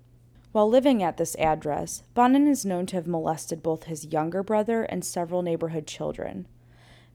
While 0.53 0.69
living 0.69 1.03
at 1.03 1.17
this 1.17 1.35
address, 1.37 2.03
Bonin 2.13 2.47
is 2.47 2.67
known 2.67 2.85
to 2.87 2.97
have 2.97 3.07
molested 3.07 3.63
both 3.63 3.85
his 3.85 4.07
younger 4.07 4.43
brother 4.43 4.83
and 4.83 5.03
several 5.03 5.41
neighborhood 5.41 5.87
children. 5.87 6.47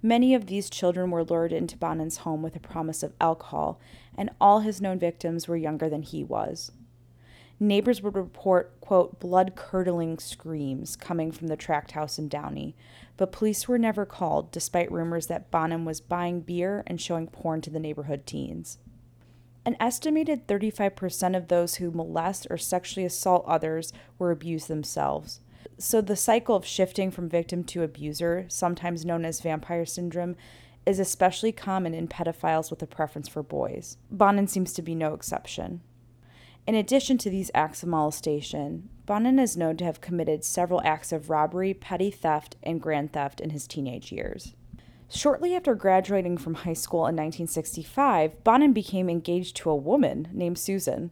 Many 0.01 0.33
of 0.33 0.47
these 0.47 0.69
children 0.69 1.11
were 1.11 1.23
lured 1.23 1.53
into 1.53 1.77
Bonin's 1.77 2.17
home 2.17 2.41
with 2.41 2.55
a 2.55 2.59
promise 2.59 3.03
of 3.03 3.13
alcohol, 3.21 3.79
and 4.17 4.31
all 4.41 4.61
his 4.61 4.81
known 4.81 4.97
victims 4.97 5.47
were 5.47 5.55
younger 5.55 5.89
than 5.89 6.01
he 6.01 6.23
was. 6.23 6.71
Neighbors 7.59 8.01
would 8.01 8.15
report, 8.15 8.79
quote, 8.81 9.19
blood 9.19 9.53
curdling 9.55 10.19
screams 10.19 10.97
coming 10.97 11.31
from 11.31 11.47
the 11.47 11.55
tract 11.55 11.91
house 11.91 12.19
in 12.19 12.27
Downey, 12.27 12.75
but 13.15 13.31
police 13.31 13.67
were 13.67 13.77
never 13.77 14.05
called 14.05 14.51
despite 14.51 14.91
rumors 14.91 15.27
that 15.27 15.51
Bonin 15.51 15.85
was 15.85 16.01
buying 16.01 16.41
beer 16.41 16.83
and 16.85 16.99
showing 16.99 17.27
porn 17.27 17.61
to 17.61 17.69
the 17.69 17.79
neighborhood 17.79 18.25
teens. 18.25 18.79
An 19.65 19.77
estimated 19.79 20.47
35% 20.47 21.35
of 21.35 21.47
those 21.47 21.75
who 21.75 21.91
molest 21.91 22.45
or 22.49 22.57
sexually 22.57 23.05
assault 23.05 23.45
others 23.47 23.93
were 24.19 24.31
abused 24.31 24.67
themselves. 24.67 25.39
So 25.77 26.01
the 26.01 26.15
cycle 26.15 26.55
of 26.55 26.65
shifting 26.65 27.09
from 27.09 27.29
victim 27.29 27.63
to 27.65 27.83
abuser, 27.83 28.45
sometimes 28.49 29.05
known 29.05 29.25
as 29.25 29.41
vampire 29.41 29.85
syndrome, 29.85 30.35
is 30.85 30.99
especially 30.99 31.51
common 31.51 31.93
in 31.93 32.07
pedophiles 32.07 32.69
with 32.69 32.83
a 32.83 32.87
preference 32.87 33.27
for 33.27 33.41
boys. 33.41 33.97
Bonin 34.11 34.47
seems 34.47 34.71
to 34.73 34.81
be 34.81 34.93
no 34.93 35.13
exception. 35.13 35.81
In 36.67 36.73
addition 36.73 37.19
to 37.19 37.29
these 37.29 37.51
acts 37.53 37.83
of 37.83 37.89
molestation, 37.89 38.89
Bonin 39.05 39.37
is 39.37 39.55
known 39.55 39.77
to 39.77 39.83
have 39.85 40.01
committed 40.01 40.43
several 40.43 40.81
acts 40.83 41.11
of 41.11 41.29
robbery, 41.29 41.75
petty 41.75 42.09
theft, 42.09 42.55
and 42.63 42.81
grand 42.81 43.13
theft 43.13 43.39
in 43.39 43.51
his 43.51 43.67
teenage 43.67 44.11
years. 44.11 44.55
Shortly 45.07 45.55
after 45.55 45.75
graduating 45.75 46.37
from 46.37 46.55
high 46.55 46.73
school 46.73 47.01
in 47.01 47.15
1965, 47.15 48.43
Bonin 48.43 48.73
became 48.73 49.09
engaged 49.09 49.55
to 49.57 49.69
a 49.69 49.75
woman 49.75 50.27
named 50.33 50.57
Susan. 50.57 51.11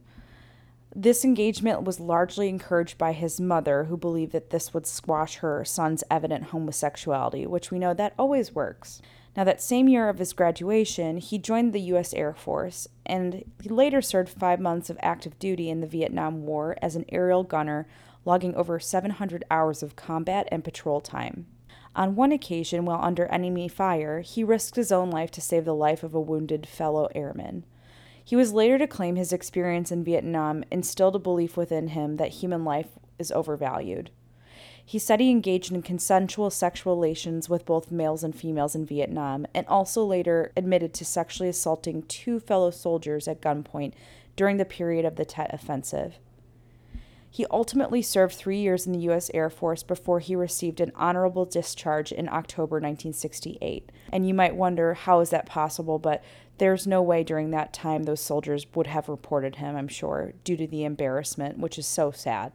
This 0.96 1.24
engagement 1.24 1.84
was 1.84 2.00
largely 2.00 2.50
encouraged 2.50 2.98
by 2.98 3.12
his 3.12 3.40
mother, 3.40 3.84
who 3.84 3.98
believed 3.98 4.32
that 4.32 4.50
this 4.50 4.74
would 4.74 4.88
squash 4.88 5.36
her 5.36 5.64
son's 5.64 6.04
evident 6.10 6.46
homosexuality, 6.46 7.46
which 7.46 7.70
we 7.70 7.78
know 7.78 7.94
that 7.94 8.16
always 8.18 8.56
works. 8.56 9.04
Now, 9.36 9.44
that 9.46 9.62
same 9.62 9.88
year 9.88 10.10
of 10.10 10.20
his 10.20 10.34
graduation, 10.34 11.18
he 11.18 11.40
joined 11.40 11.74
the 11.74 11.82
U.S. 11.82 12.14
Air 12.14 12.34
Force, 12.34 12.88
and 13.06 13.44
he 13.62 13.70
later 13.70 14.02
served 14.02 14.30
five 14.30 14.60
months 14.60 14.92
of 14.92 14.98
active 15.02 15.40
duty 15.40 15.70
in 15.70 15.82
the 15.82 15.88
Vietnam 15.88 16.46
War 16.46 16.76
as 16.84 16.96
an 16.96 17.06
aerial 17.10 17.44
gunner, 17.44 17.88
logging 18.26 18.54
over 18.56 18.80
700 18.80 19.44
hours 19.50 19.82
of 19.82 19.96
combat 19.96 20.48
and 20.52 20.64
patrol 20.64 21.02
time. 21.02 21.48
On 21.96 22.16
one 22.16 22.32
occasion, 22.32 22.86
while 22.86 23.04
under 23.04 23.26
enemy 23.28 23.68
fire, 23.68 24.22
he 24.22 24.44
risked 24.44 24.76
his 24.76 24.92
own 24.92 25.10
life 25.10 25.32
to 25.32 25.42
save 25.42 25.66
the 25.66 25.76
life 25.76 26.04
of 26.04 26.14
a 26.14 26.22
wounded 26.22 26.68
fellow 26.68 27.08
airman. 27.14 27.66
He 28.24 28.36
was 28.36 28.54
later 28.54 28.78
to 28.78 28.88
claim 28.88 29.16
his 29.16 29.34
experience 29.34 29.92
in 29.92 30.04
Vietnam 30.04 30.64
instilled 30.72 31.16
a 31.16 31.20
belief 31.20 31.58
within 31.58 31.90
him 31.90 32.18
that 32.18 32.30
human 32.30 32.64
life 32.64 32.98
is 33.20 33.32
overvalued. 33.32 34.12
He 34.86 35.00
said 35.00 35.20
he 35.20 35.32
engaged 35.32 35.72
in 35.72 35.82
consensual 35.82 36.50
sexual 36.50 36.96
relations 36.96 37.50
with 37.50 37.66
both 37.66 37.92
males 37.92 38.24
and 38.24 38.36
females 38.36 38.76
in 38.76 38.86
Vietnam, 38.86 39.46
and 39.54 39.66
also 39.68 40.04
later 40.04 40.52
admitted 40.58 40.94
to 40.96 41.06
sexually 41.06 41.50
assaulting 41.50 42.04
two 42.04 42.40
fellow 42.40 42.70
soldiers 42.70 43.28
at 43.28 43.42
gunpoint 43.42 43.94
during 44.36 44.58
the 44.58 44.66
period 44.66 45.06
of 45.06 45.16
the 45.16 45.26
Tet 45.26 45.54
Offensive. 45.54 46.20
He 47.34 47.48
ultimately 47.50 48.04
served 48.04 48.36
three 48.36 48.60
years 48.60 48.86
in 48.86 48.94
the 48.94 49.00
U.S. 49.00 49.32
Air 49.34 49.50
Force 49.50 49.82
before 49.82 50.20
he 50.20 50.36
received 50.36 50.80
an 50.80 50.92
honorable 50.96 51.46
discharge 51.46 52.12
in 52.12 52.30
October 52.30 52.76
1968. 52.76 53.92
And 54.12 54.28
you 54.28 54.36
might 54.36 54.56
wonder, 54.56 54.94
how 54.94 55.20
is 55.20 55.32
that 55.32 55.48
possible? 55.48 55.98
But 55.98 56.24
there's 56.60 56.86
no 56.86 57.02
way 57.02 57.24
during 57.24 57.50
that 57.50 57.74
time 57.74 58.04
those 58.04 58.22
soldiers 58.22 58.68
would 58.76 58.86
have 58.86 59.10
reported 59.10 59.56
him, 59.56 59.76
I'm 59.76 59.88
sure, 59.88 60.34
due 60.44 60.56
to 60.58 60.68
the 60.68 60.84
embarrassment, 60.84 61.58
which 61.58 61.80
is 61.80 61.88
so 61.88 62.12
sad. 62.12 62.52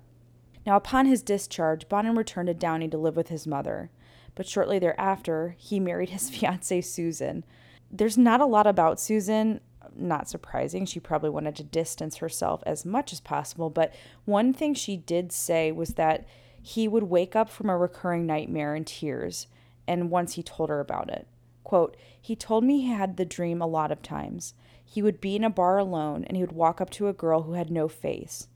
Now, 0.68 0.76
upon 0.76 1.06
his 1.06 1.22
discharge, 1.22 1.88
Bonin 1.88 2.14
returned 2.14 2.48
to 2.48 2.52
Downey 2.52 2.88
to 2.88 2.98
live 2.98 3.16
with 3.16 3.28
his 3.28 3.46
mother, 3.46 3.90
but 4.34 4.46
shortly 4.46 4.78
thereafter, 4.78 5.56
he 5.56 5.80
married 5.80 6.10
his 6.10 6.28
fiancee, 6.38 6.82
Susan. 6.82 7.42
There's 7.90 8.18
not 8.18 8.42
a 8.42 8.44
lot 8.44 8.66
about 8.66 9.00
Susan. 9.00 9.62
Not 9.96 10.28
surprising. 10.28 10.84
She 10.84 11.00
probably 11.00 11.30
wanted 11.30 11.56
to 11.56 11.62
distance 11.62 12.16
herself 12.16 12.62
as 12.66 12.84
much 12.84 13.14
as 13.14 13.20
possible, 13.20 13.70
but 13.70 13.94
one 14.26 14.52
thing 14.52 14.74
she 14.74 14.98
did 14.98 15.32
say 15.32 15.72
was 15.72 15.94
that 15.94 16.28
he 16.60 16.86
would 16.86 17.04
wake 17.04 17.34
up 17.34 17.48
from 17.48 17.70
a 17.70 17.78
recurring 17.78 18.26
nightmare 18.26 18.74
in 18.74 18.84
tears, 18.84 19.46
and 19.86 20.10
once 20.10 20.34
he 20.34 20.42
told 20.42 20.68
her 20.68 20.80
about 20.80 21.08
it. 21.08 21.26
Quote, 21.64 21.96
he 22.20 22.36
told 22.36 22.62
me 22.62 22.82
he 22.82 22.92
had 22.92 23.16
the 23.16 23.24
dream 23.24 23.62
a 23.62 23.66
lot 23.66 23.90
of 23.90 24.02
times. 24.02 24.52
He 24.84 25.00
would 25.00 25.18
be 25.18 25.34
in 25.34 25.44
a 25.44 25.50
bar 25.50 25.78
alone 25.78 26.24
and 26.24 26.36
he 26.36 26.42
would 26.42 26.52
walk 26.52 26.78
up 26.78 26.90
to 26.90 27.08
a 27.08 27.14
girl 27.14 27.44
who 27.44 27.54
had 27.54 27.70
no 27.70 27.88
face. 27.88 28.48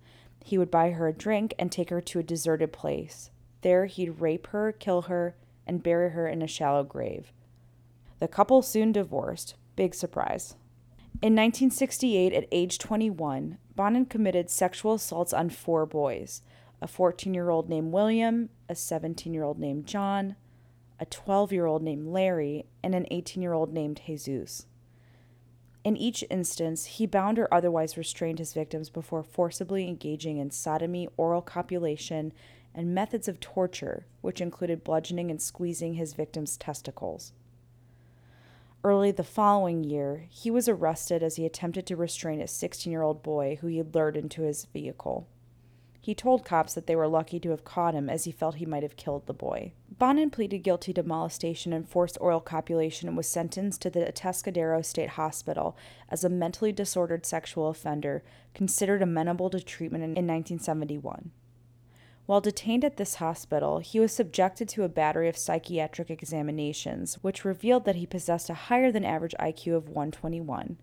He 0.44 0.58
would 0.58 0.70
buy 0.70 0.90
her 0.90 1.08
a 1.08 1.12
drink 1.12 1.54
and 1.58 1.70
take 1.70 1.90
her 1.90 2.00
to 2.00 2.18
a 2.18 2.24
deserted 2.24 2.72
place. 2.72 3.30
There 3.62 3.86
he'd 3.86 4.20
rape 4.20 4.48
her, 4.48 4.72
kill 4.72 5.02
her, 5.02 5.36
and 5.66 5.82
bury 5.82 6.10
her 6.10 6.26
in 6.26 6.42
a 6.42 6.46
shallow 6.46 6.82
grave. 6.82 7.32
The 8.18 8.28
couple 8.28 8.62
soon 8.62 8.92
divorced. 8.92 9.54
Big 9.76 9.94
surprise. 9.94 10.56
In 11.22 11.34
1968, 11.34 12.32
at 12.32 12.48
age 12.50 12.78
21, 12.78 13.58
Bonin 13.76 14.06
committed 14.06 14.50
sexual 14.50 14.94
assaults 14.94 15.32
on 15.32 15.50
four 15.50 15.86
boys 15.86 16.42
a 16.80 16.88
14 16.88 17.32
year 17.32 17.48
old 17.48 17.68
named 17.68 17.92
William, 17.92 18.48
a 18.68 18.74
17 18.74 19.32
year 19.32 19.44
old 19.44 19.58
named 19.58 19.86
John, 19.86 20.34
a 20.98 21.06
12 21.06 21.52
year 21.52 21.66
old 21.66 21.82
named 21.82 22.08
Larry, 22.08 22.66
and 22.82 22.94
an 22.94 23.06
18 23.10 23.40
year 23.40 23.52
old 23.52 23.72
named 23.72 24.00
Jesus. 24.06 24.66
In 25.84 25.96
each 25.96 26.24
instance, 26.30 26.84
he 26.84 27.06
bound 27.06 27.38
or 27.38 27.52
otherwise 27.52 27.96
restrained 27.96 28.38
his 28.38 28.54
victims 28.54 28.88
before 28.88 29.22
forcibly 29.22 29.88
engaging 29.88 30.38
in 30.38 30.50
sodomy, 30.50 31.08
oral 31.16 31.42
copulation, 31.42 32.32
and 32.74 32.94
methods 32.94 33.26
of 33.26 33.40
torture, 33.40 34.06
which 34.20 34.40
included 34.40 34.84
bludgeoning 34.84 35.30
and 35.30 35.42
squeezing 35.42 35.94
his 35.94 36.14
victims' 36.14 36.56
testicles. 36.56 37.32
Early 38.84 39.10
the 39.10 39.24
following 39.24 39.84
year, 39.84 40.26
he 40.28 40.50
was 40.50 40.68
arrested 40.68 41.22
as 41.22 41.36
he 41.36 41.46
attempted 41.46 41.86
to 41.86 41.96
restrain 41.96 42.40
a 42.40 42.48
16 42.48 42.90
year 42.90 43.02
old 43.02 43.22
boy 43.22 43.58
who 43.60 43.66
he 43.66 43.78
had 43.78 43.94
lured 43.94 44.16
into 44.16 44.42
his 44.42 44.64
vehicle. 44.66 45.26
He 46.04 46.16
told 46.16 46.44
cops 46.44 46.74
that 46.74 46.88
they 46.88 46.96
were 46.96 47.06
lucky 47.06 47.38
to 47.38 47.50
have 47.50 47.64
caught 47.64 47.94
him 47.94 48.10
as 48.10 48.24
he 48.24 48.32
felt 48.32 48.56
he 48.56 48.66
might 48.66 48.82
have 48.82 48.96
killed 48.96 49.26
the 49.26 49.32
boy. 49.32 49.72
Bonin 49.88 50.30
pleaded 50.30 50.64
guilty 50.64 50.92
to 50.94 51.04
molestation 51.04 51.72
and 51.72 51.88
forced 51.88 52.18
oral 52.20 52.40
copulation 52.40 53.06
and 53.06 53.16
was 53.16 53.28
sentenced 53.28 53.80
to 53.82 53.90
the 53.90 54.00
Atascadero 54.00 54.84
State 54.84 55.10
Hospital 55.10 55.76
as 56.08 56.24
a 56.24 56.28
mentally 56.28 56.72
disordered 56.72 57.24
sexual 57.24 57.68
offender 57.68 58.24
considered 58.52 59.00
amenable 59.00 59.48
to 59.50 59.60
treatment 59.60 60.02
in 60.02 60.26
1971. 60.26 61.30
While 62.26 62.40
detained 62.40 62.84
at 62.84 62.96
this 62.96 63.16
hospital, 63.16 63.78
he 63.78 64.00
was 64.00 64.12
subjected 64.12 64.68
to 64.70 64.82
a 64.82 64.88
battery 64.88 65.28
of 65.28 65.36
psychiatric 65.36 66.10
examinations, 66.10 67.14
which 67.22 67.44
revealed 67.44 67.84
that 67.84 67.96
he 67.96 68.06
possessed 68.06 68.50
a 68.50 68.54
higher 68.54 68.90
than 68.90 69.04
average 69.04 69.36
IQ 69.38 69.76
of 69.76 69.88
121, 69.88 70.78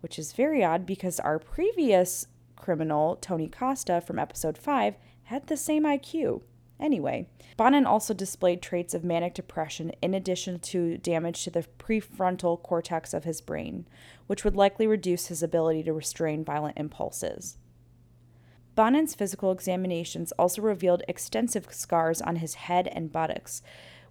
which 0.00 0.16
is 0.16 0.32
very 0.32 0.62
odd 0.62 0.86
because 0.86 1.18
our 1.18 1.40
previous 1.40 2.28
criminal, 2.60 3.16
Tony 3.16 3.48
Costa, 3.48 4.00
from 4.00 4.18
episode 4.18 4.58
5, 4.58 4.94
had 5.24 5.46
the 5.46 5.56
same 5.56 5.84
IQ. 5.84 6.42
Anyway, 6.78 7.28
Bonin 7.56 7.84
also 7.84 8.14
displayed 8.14 8.62
traits 8.62 8.94
of 8.94 9.04
manic 9.04 9.34
depression 9.34 9.92
in 10.00 10.14
addition 10.14 10.58
to 10.60 10.96
damage 10.98 11.44
to 11.44 11.50
the 11.50 11.66
prefrontal 11.78 12.62
cortex 12.62 13.12
of 13.12 13.24
his 13.24 13.40
brain, 13.40 13.86
which 14.26 14.44
would 14.44 14.56
likely 14.56 14.86
reduce 14.86 15.26
his 15.26 15.42
ability 15.42 15.82
to 15.82 15.92
restrain 15.92 16.44
violent 16.44 16.78
impulses. 16.78 17.58
Bonin's 18.74 19.14
physical 19.14 19.52
examinations 19.52 20.32
also 20.32 20.62
revealed 20.62 21.02
extensive 21.06 21.66
scars 21.70 22.22
on 22.22 22.36
his 22.36 22.54
head 22.54 22.88
and 22.88 23.12
buttocks, 23.12 23.62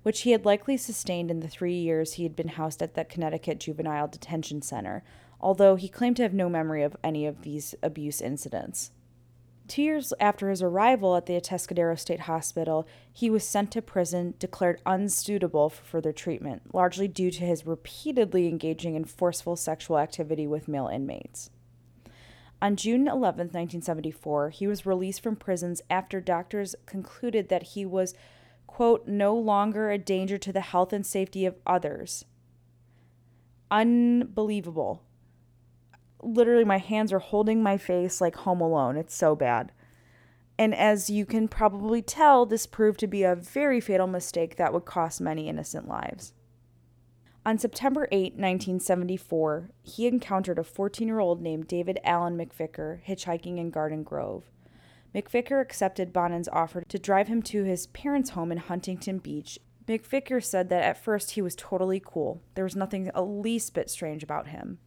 which 0.04 0.22
he 0.22 0.32
had 0.32 0.46
likely 0.46 0.78
sustained 0.78 1.32
in 1.32 1.40
the 1.40 1.48
three 1.48 1.74
years 1.74 2.14
he 2.14 2.24
had 2.24 2.36
been 2.36 2.50
housed 2.50 2.84
at 2.84 2.94
the 2.94 3.04
Connecticut 3.04 3.60
Juvenile 3.60 4.08
Detention 4.08 4.62
Center, 4.62 5.04
although 5.40 5.76
he 5.76 5.88
claimed 5.88 6.18
to 6.18 6.24
have 6.24 6.34
no 6.34 6.50
memory 6.50 6.84
of 6.84 6.96
any 7.04 7.26
of 7.26 7.42
these 7.42 7.76
abuse 7.82 8.22
incidents. 8.22 8.92
Two 9.70 9.84
years 9.84 10.14
after 10.20 10.50
his 10.50 10.64
arrival 10.64 11.16
at 11.16 11.28
the 11.28 11.40
Atascadero 11.40 11.98
State 11.98 12.22
Hospital, 12.22 12.88
he 13.14 13.30
was 13.30 13.44
sent 13.44 13.70
to 13.72 13.84
prison, 13.84 14.34
declared 14.40 14.82
unsuitable 14.84 15.70
for 15.70 15.84
further 15.84 16.12
treatment, 16.12 16.74
largely 16.74 17.08
due 17.08 17.30
to 17.30 17.44
his 17.46 17.68
repeatedly 17.68 18.48
engaging 18.48 18.96
in 18.96 19.06
forceful 19.06 19.56
sexual 19.56 20.00
activity 20.00 20.48
with 20.48 20.68
male 20.68 20.88
inmates. 20.88 21.52
On 22.60 22.76
June 22.76 23.08
11, 23.08 23.50
1974, 23.50 24.50
he 24.50 24.66
was 24.66 24.88
released 24.88 25.22
from 25.22 25.36
prisons 25.36 25.84
after 25.88 26.20
doctors 26.20 26.76
concluded 26.88 27.50
that 27.50 27.64
he 27.64 27.86
was, 27.86 28.16
quote, 28.66 29.08
no 29.08 29.36
longer 29.36 29.92
a 29.92 30.00
danger 30.00 30.40
to 30.40 30.52
the 30.52 30.62
health 30.62 30.92
and 30.92 31.06
safety 31.06 31.46
of 31.46 31.56
others. 31.68 32.26
Unbelievable 33.70 35.04
literally 36.22 36.66
my 36.66 36.78
hands 36.78 37.14
are 37.14 37.20
holding 37.20 37.64
my 37.64 37.78
face 37.78 38.22
like 38.22 38.36
home 38.38 38.62
alone. 38.62 38.98
It's 38.98 39.16
so 39.16 39.36
bad. 39.36 39.72
And 40.58 40.76
as 40.76 41.10
you 41.10 41.26
can 41.26 41.48
probably 41.48 42.02
tell, 42.02 42.46
this 42.46 42.66
proved 42.66 43.00
to 43.00 43.08
be 43.08 43.24
a 43.24 43.36
very 43.36 43.80
fatal 43.80 44.08
mistake 44.08 44.58
that 44.58 44.74
would 44.74 44.86
cost 44.86 45.22
many 45.22 45.48
innocent 45.48 45.88
lives. 45.88 46.34
On 47.46 47.58
September 47.58 48.08
8, 48.12 48.34
1974, 48.34 49.72
he 49.82 50.06
encountered 50.06 50.60
a 50.60 50.64
14 50.64 51.08
year 51.08 51.20
old 51.20 51.42
named 51.42 51.68
David 51.68 52.00
Allen 52.04 52.38
McVicker 52.38 53.02
hitchhiking 53.06 53.58
in 53.58 53.72
Garden 53.72 54.04
Grove. 54.04 54.52
McVicker 55.16 55.62
accepted 55.62 56.14
Bonin's 56.14 56.50
offer 56.50 56.82
to 56.82 57.00
drive 57.00 57.28
him 57.28 57.42
to 57.44 57.64
his 57.64 57.88
parents' 57.88 58.32
home 58.32 58.52
in 58.52 58.58
Huntington 58.58 59.20
Beach. 59.20 59.58
McVicker 59.88 60.44
said 60.44 60.70
that 60.70 60.84
at 60.84 61.04
first 61.04 61.32
he 61.32 61.42
was 61.42 61.56
totally 61.56 62.02
cool. 62.06 62.44
There 62.54 62.64
was 62.64 62.76
nothing 62.76 63.10
a 63.16 63.24
least 63.24 63.74
bit 63.74 63.90
strange 63.90 64.22
about 64.22 64.50
him. 64.50 64.78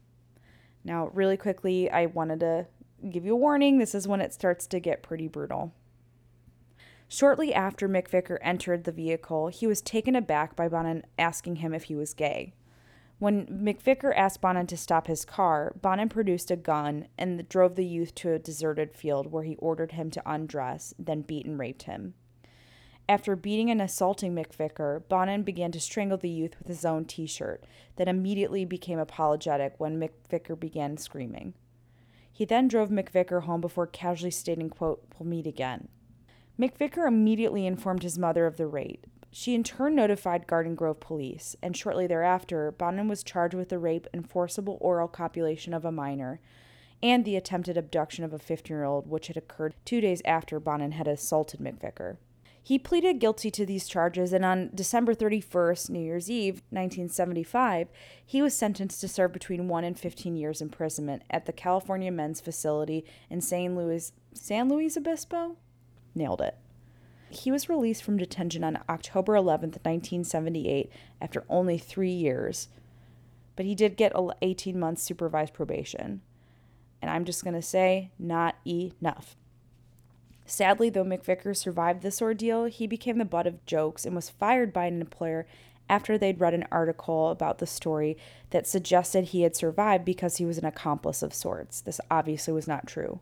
Now, 0.84 1.08
really 1.12 1.36
quickly, 1.36 1.90
I 1.90 2.06
wanted 2.06 2.40
to 2.40 2.66
give 3.10 3.24
you 3.24 3.34
a 3.34 3.36
warning. 3.36 3.78
This 3.78 3.94
is 3.94 4.08
when 4.08 4.20
it 4.20 4.32
starts 4.32 4.66
to 4.68 4.80
get 4.80 5.02
pretty 5.02 5.28
brutal. 5.28 5.72
Shortly 7.08 7.52
after 7.52 7.88
McVicker 7.88 8.38
entered 8.40 8.84
the 8.84 8.92
vehicle, 8.92 9.48
he 9.48 9.66
was 9.66 9.82
taken 9.82 10.16
aback 10.16 10.56
by 10.56 10.68
Bonin 10.68 11.04
asking 11.18 11.56
him 11.56 11.74
if 11.74 11.84
he 11.84 11.94
was 11.94 12.14
gay. 12.14 12.54
When 13.18 13.46
McVicker 13.46 14.12
asked 14.16 14.40
Bonin 14.40 14.66
to 14.68 14.76
stop 14.76 15.06
his 15.06 15.24
car, 15.24 15.74
Bonin 15.80 16.08
produced 16.08 16.50
a 16.50 16.56
gun 16.56 17.06
and 17.16 17.48
drove 17.48 17.76
the 17.76 17.86
youth 17.86 18.14
to 18.16 18.32
a 18.32 18.38
deserted 18.38 18.94
field 18.94 19.30
where 19.30 19.44
he 19.44 19.56
ordered 19.56 19.92
him 19.92 20.10
to 20.10 20.22
undress, 20.24 20.94
then 20.98 21.20
beat 21.20 21.46
and 21.46 21.58
raped 21.58 21.82
him. 21.84 22.14
After 23.08 23.34
beating 23.34 23.70
and 23.70 23.82
assaulting 23.82 24.34
McVicker, 24.34 25.02
Bonin 25.08 25.42
began 25.42 25.72
to 25.72 25.80
strangle 25.80 26.18
the 26.18 26.30
youth 26.30 26.56
with 26.58 26.68
his 26.68 26.84
own 26.84 27.04
t 27.04 27.26
shirt, 27.26 27.64
then 27.96 28.08
immediately 28.08 28.64
became 28.64 28.98
apologetic 28.98 29.74
when 29.78 30.00
McVicker 30.00 30.58
began 30.58 30.96
screaming. 30.96 31.54
He 32.32 32.44
then 32.44 32.68
drove 32.68 32.88
McVicker 32.88 33.42
home 33.42 33.60
before 33.60 33.86
casually 33.86 34.30
stating, 34.30 34.70
quote, 34.70 35.04
We'll 35.18 35.28
meet 35.28 35.46
again. 35.46 35.88
McVicker 36.58 37.06
immediately 37.06 37.66
informed 37.66 38.02
his 38.02 38.18
mother 38.18 38.46
of 38.46 38.56
the 38.56 38.66
rape. 38.66 39.06
She 39.30 39.54
in 39.54 39.64
turn 39.64 39.94
notified 39.94 40.46
Garden 40.46 40.74
Grove 40.74 41.00
police, 41.00 41.56
and 41.62 41.76
shortly 41.76 42.06
thereafter, 42.06 42.70
Bonin 42.70 43.08
was 43.08 43.22
charged 43.22 43.54
with 43.54 43.70
the 43.70 43.78
rape 43.78 44.06
and 44.12 44.28
forcible 44.28 44.78
oral 44.80 45.08
copulation 45.08 45.74
of 45.74 45.84
a 45.84 45.92
minor 45.92 46.40
and 47.02 47.24
the 47.24 47.36
attempted 47.36 47.76
abduction 47.76 48.24
of 48.24 48.32
a 48.32 48.38
15 48.38 48.74
year 48.74 48.84
old, 48.84 49.08
which 49.08 49.26
had 49.26 49.36
occurred 49.36 49.74
two 49.84 50.00
days 50.00 50.22
after 50.24 50.60
Bonin 50.60 50.92
had 50.92 51.08
assaulted 51.08 51.60
McVicker. 51.60 52.16
He 52.64 52.78
pleaded 52.78 53.18
guilty 53.18 53.50
to 53.50 53.66
these 53.66 53.88
charges, 53.88 54.32
and 54.32 54.44
on 54.44 54.70
December 54.72 55.14
31st, 55.14 55.90
New 55.90 56.00
Year's 56.00 56.30
Eve, 56.30 56.62
1975, 56.70 57.88
he 58.24 58.40
was 58.40 58.54
sentenced 58.54 59.00
to 59.00 59.08
serve 59.08 59.32
between 59.32 59.66
1 59.66 59.82
and 59.82 59.98
15 59.98 60.36
years 60.36 60.62
imprisonment 60.62 61.22
at 61.28 61.46
the 61.46 61.52
California 61.52 62.12
Men's 62.12 62.40
Facility 62.40 63.04
in 63.28 63.40
San 63.40 63.74
Luis, 63.74 64.12
San 64.32 64.68
Luis 64.68 64.96
Obispo? 64.96 65.56
Nailed 66.14 66.40
it. 66.40 66.56
He 67.30 67.50
was 67.50 67.68
released 67.68 68.04
from 68.04 68.16
detention 68.16 68.62
on 68.62 68.78
October 68.88 69.32
11th, 69.32 69.82
1978, 69.84 70.92
after 71.20 71.44
only 71.48 71.78
three 71.78 72.12
years. 72.12 72.68
But 73.56 73.66
he 73.66 73.74
did 73.74 73.96
get 73.96 74.12
18 74.40 74.78
months 74.78 75.02
supervised 75.02 75.52
probation. 75.54 76.20
And 77.00 77.10
I'm 77.10 77.24
just 77.24 77.42
going 77.42 77.54
to 77.54 77.62
say, 77.62 78.12
not 78.18 78.56
enough. 78.64 79.34
Sadly, 80.46 80.90
though 80.90 81.04
McVicker 81.04 81.56
survived 81.56 82.02
this 82.02 82.20
ordeal, 82.20 82.64
he 82.64 82.86
became 82.86 83.18
the 83.18 83.24
butt 83.24 83.46
of 83.46 83.64
jokes 83.66 84.04
and 84.04 84.14
was 84.14 84.30
fired 84.30 84.72
by 84.72 84.86
an 84.86 85.00
employer 85.00 85.46
after 85.88 86.16
they'd 86.16 86.40
read 86.40 86.54
an 86.54 86.66
article 86.70 87.30
about 87.30 87.58
the 87.58 87.66
story 87.66 88.16
that 88.50 88.66
suggested 88.66 89.24
he 89.26 89.42
had 89.42 89.54
survived 89.54 90.04
because 90.04 90.36
he 90.36 90.44
was 90.44 90.58
an 90.58 90.64
accomplice 90.64 91.22
of 91.22 91.34
sorts. 91.34 91.80
This 91.80 92.00
obviously 92.10 92.52
was 92.52 92.68
not 92.68 92.86
true. 92.86 93.20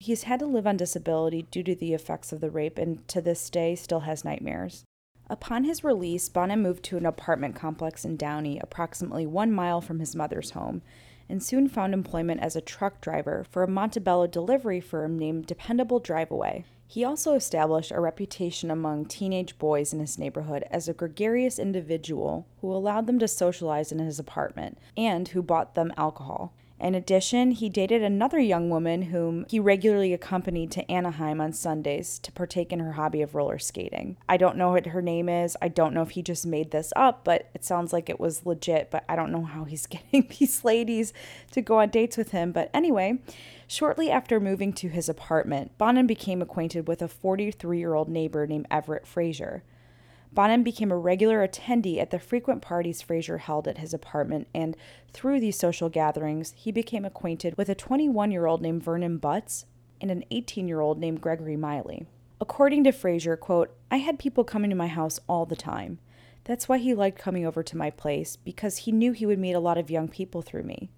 He's 0.00 0.22
had 0.22 0.38
to 0.40 0.46
live 0.46 0.66
on 0.66 0.76
disability 0.76 1.42
due 1.50 1.64
to 1.64 1.74
the 1.74 1.92
effects 1.92 2.32
of 2.32 2.40
the 2.40 2.50
rape 2.50 2.78
and 2.78 3.06
to 3.08 3.20
this 3.20 3.50
day 3.50 3.74
still 3.74 4.00
has 4.00 4.24
nightmares. 4.24 4.84
Upon 5.30 5.64
his 5.64 5.84
release, 5.84 6.28
Bonin 6.28 6.62
moved 6.62 6.82
to 6.84 6.96
an 6.96 7.04
apartment 7.04 7.54
complex 7.54 8.04
in 8.04 8.16
Downey, 8.16 8.58
approximately 8.58 9.26
one 9.26 9.52
mile 9.52 9.80
from 9.80 9.98
his 9.98 10.16
mother's 10.16 10.52
home, 10.52 10.82
and 11.28 11.42
soon 11.42 11.68
found 11.68 11.94
employment 11.94 12.40
as 12.40 12.56
a 12.56 12.60
truck 12.60 13.00
driver 13.00 13.44
for 13.50 13.62
a 13.62 13.68
Montebello 13.68 14.26
delivery 14.26 14.80
firm 14.80 15.18
named 15.18 15.46
Dependable 15.46 16.00
Driveaway. 16.00 16.64
He 16.86 17.04
also 17.04 17.34
established 17.34 17.90
a 17.90 18.00
reputation 18.00 18.70
among 18.70 19.04
teenage 19.04 19.58
boys 19.58 19.92
in 19.92 20.00
his 20.00 20.18
neighborhood 20.18 20.64
as 20.70 20.88
a 20.88 20.94
gregarious 20.94 21.58
individual 21.58 22.46
who 22.62 22.72
allowed 22.72 23.06
them 23.06 23.18
to 23.18 23.28
socialize 23.28 23.92
in 23.92 23.98
his 23.98 24.18
apartment 24.18 24.78
and 24.96 25.28
who 25.28 25.42
bought 25.42 25.74
them 25.74 25.92
alcohol. 25.98 26.54
In 26.80 26.94
addition, 26.94 27.50
he 27.50 27.68
dated 27.68 28.02
another 28.02 28.38
young 28.38 28.70
woman 28.70 29.02
whom 29.02 29.46
he 29.48 29.58
regularly 29.58 30.12
accompanied 30.12 30.70
to 30.72 30.90
Anaheim 30.90 31.40
on 31.40 31.52
Sundays 31.52 32.20
to 32.20 32.30
partake 32.30 32.72
in 32.72 32.78
her 32.78 32.92
hobby 32.92 33.20
of 33.20 33.34
roller 33.34 33.58
skating. 33.58 34.16
I 34.28 34.36
don't 34.36 34.56
know 34.56 34.70
what 34.70 34.86
her 34.86 35.02
name 35.02 35.28
is. 35.28 35.56
I 35.60 35.68
don't 35.68 35.92
know 35.92 36.02
if 36.02 36.10
he 36.10 36.22
just 36.22 36.46
made 36.46 36.70
this 36.70 36.92
up, 36.94 37.24
but 37.24 37.48
it 37.52 37.64
sounds 37.64 37.92
like 37.92 38.08
it 38.08 38.20
was 38.20 38.46
legit, 38.46 38.92
but 38.92 39.04
I 39.08 39.16
don't 39.16 39.32
know 39.32 39.44
how 39.44 39.64
he's 39.64 39.86
getting 39.88 40.28
these 40.38 40.64
ladies 40.64 41.12
to 41.50 41.62
go 41.62 41.80
on 41.80 41.90
dates 41.90 42.16
with 42.16 42.30
him. 42.30 42.52
But 42.52 42.70
anyway, 42.72 43.18
shortly 43.66 44.10
after 44.10 44.38
moving 44.38 44.72
to 44.74 44.88
his 44.88 45.08
apartment, 45.08 45.76
Bonin 45.78 46.06
became 46.06 46.40
acquainted 46.40 46.86
with 46.86 47.02
a 47.02 47.08
43 47.08 47.78
year 47.78 47.94
old 47.94 48.08
neighbor 48.08 48.46
named 48.46 48.68
Everett 48.70 49.06
Fraser. 49.06 49.64
Bonin 50.32 50.62
became 50.62 50.92
a 50.92 50.96
regular 50.96 51.46
attendee 51.46 51.98
at 51.98 52.10
the 52.10 52.18
frequent 52.18 52.62
parties 52.62 53.02
Fraser 53.02 53.38
held 53.38 53.66
at 53.66 53.78
his 53.78 53.94
apartment, 53.94 54.48
and 54.54 54.76
through 55.12 55.40
these 55.40 55.58
social 55.58 55.88
gatherings, 55.88 56.54
he 56.56 56.70
became 56.70 57.04
acquainted 57.04 57.56
with 57.56 57.68
a 57.68 57.74
21 57.74 58.30
year 58.30 58.46
old 58.46 58.62
named 58.62 58.82
Vernon 58.82 59.18
Butts 59.18 59.64
and 60.00 60.10
an 60.10 60.24
18 60.30 60.68
year 60.68 60.80
old 60.80 60.98
named 60.98 61.20
Gregory 61.20 61.56
Miley. 61.56 62.06
According 62.40 62.84
to 62.84 62.92
Fraser, 62.92 63.36
quote, 63.36 63.74
I 63.90 63.96
had 63.96 64.18
people 64.18 64.44
coming 64.44 64.70
to 64.70 64.76
my 64.76 64.86
house 64.86 65.18
all 65.28 65.44
the 65.44 65.56
time. 65.56 65.98
That's 66.44 66.68
why 66.68 66.78
he 66.78 66.94
liked 66.94 67.18
coming 67.18 67.44
over 67.44 67.62
to 67.62 67.76
my 67.76 67.90
place, 67.90 68.36
because 68.36 68.78
he 68.78 68.92
knew 68.92 69.12
he 69.12 69.26
would 69.26 69.38
meet 69.38 69.54
a 69.54 69.60
lot 69.60 69.76
of 69.76 69.90
young 69.90 70.08
people 70.08 70.40
through 70.40 70.62
me. 70.62 70.90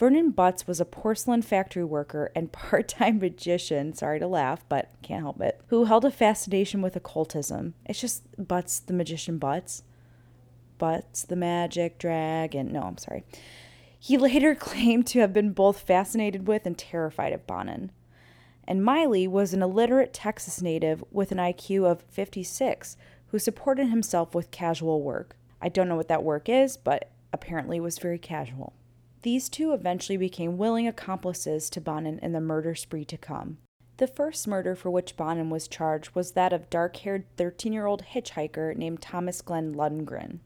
Vernon 0.00 0.30
Butts 0.30 0.66
was 0.66 0.80
a 0.80 0.86
porcelain 0.86 1.42
factory 1.42 1.84
worker 1.84 2.32
and 2.34 2.50
part 2.52 2.88
time 2.88 3.18
magician, 3.18 3.92
sorry 3.92 4.18
to 4.18 4.26
laugh, 4.26 4.64
but 4.66 4.90
can't 5.02 5.20
help 5.20 5.42
it, 5.42 5.60
who 5.66 5.84
held 5.84 6.06
a 6.06 6.10
fascination 6.10 6.80
with 6.80 6.96
occultism. 6.96 7.74
It's 7.84 8.00
just 8.00 8.22
Butts 8.38 8.80
the 8.80 8.94
magician 8.94 9.36
Butts. 9.36 9.82
Butts 10.78 11.24
the 11.24 11.36
magic 11.36 11.98
dragon. 11.98 12.72
No, 12.72 12.80
I'm 12.80 12.96
sorry. 12.96 13.24
He 13.98 14.16
later 14.16 14.54
claimed 14.58 15.06
to 15.08 15.20
have 15.20 15.34
been 15.34 15.52
both 15.52 15.80
fascinated 15.80 16.48
with 16.48 16.64
and 16.64 16.78
terrified 16.78 17.34
of 17.34 17.46
Bonin. 17.46 17.92
And 18.66 18.82
Miley 18.82 19.28
was 19.28 19.52
an 19.52 19.62
illiterate 19.62 20.14
Texas 20.14 20.62
native 20.62 21.04
with 21.10 21.30
an 21.30 21.36
IQ 21.36 21.84
of 21.84 22.04
56 22.08 22.96
who 23.26 23.38
supported 23.38 23.88
himself 23.88 24.34
with 24.34 24.50
casual 24.50 25.02
work. 25.02 25.36
I 25.60 25.68
don't 25.68 25.90
know 25.90 25.96
what 25.96 26.08
that 26.08 26.22
work 26.22 26.48
is, 26.48 26.78
but 26.78 27.10
apparently 27.34 27.76
it 27.76 27.82
was 27.82 27.98
very 27.98 28.18
casual. 28.18 28.72
These 29.22 29.50
two 29.50 29.72
eventually 29.72 30.16
became 30.16 30.56
willing 30.56 30.88
accomplices 30.88 31.68
to 31.70 31.80
Bonin 31.80 32.18
in 32.20 32.32
the 32.32 32.40
murder 32.40 32.74
spree 32.74 33.04
to 33.04 33.18
come. 33.18 33.58
The 33.98 34.06
first 34.06 34.48
murder 34.48 34.74
for 34.74 34.90
which 34.90 35.16
Bonin 35.16 35.50
was 35.50 35.68
charged 35.68 36.14
was 36.14 36.32
that 36.32 36.54
of 36.54 36.70
dark 36.70 36.96
haired 36.96 37.26
13 37.36 37.72
year 37.72 37.84
old 37.84 38.02
hitchhiker 38.14 38.74
named 38.74 39.02
Thomas 39.02 39.42
Glenn 39.42 39.74
Lundgren. 39.74 40.38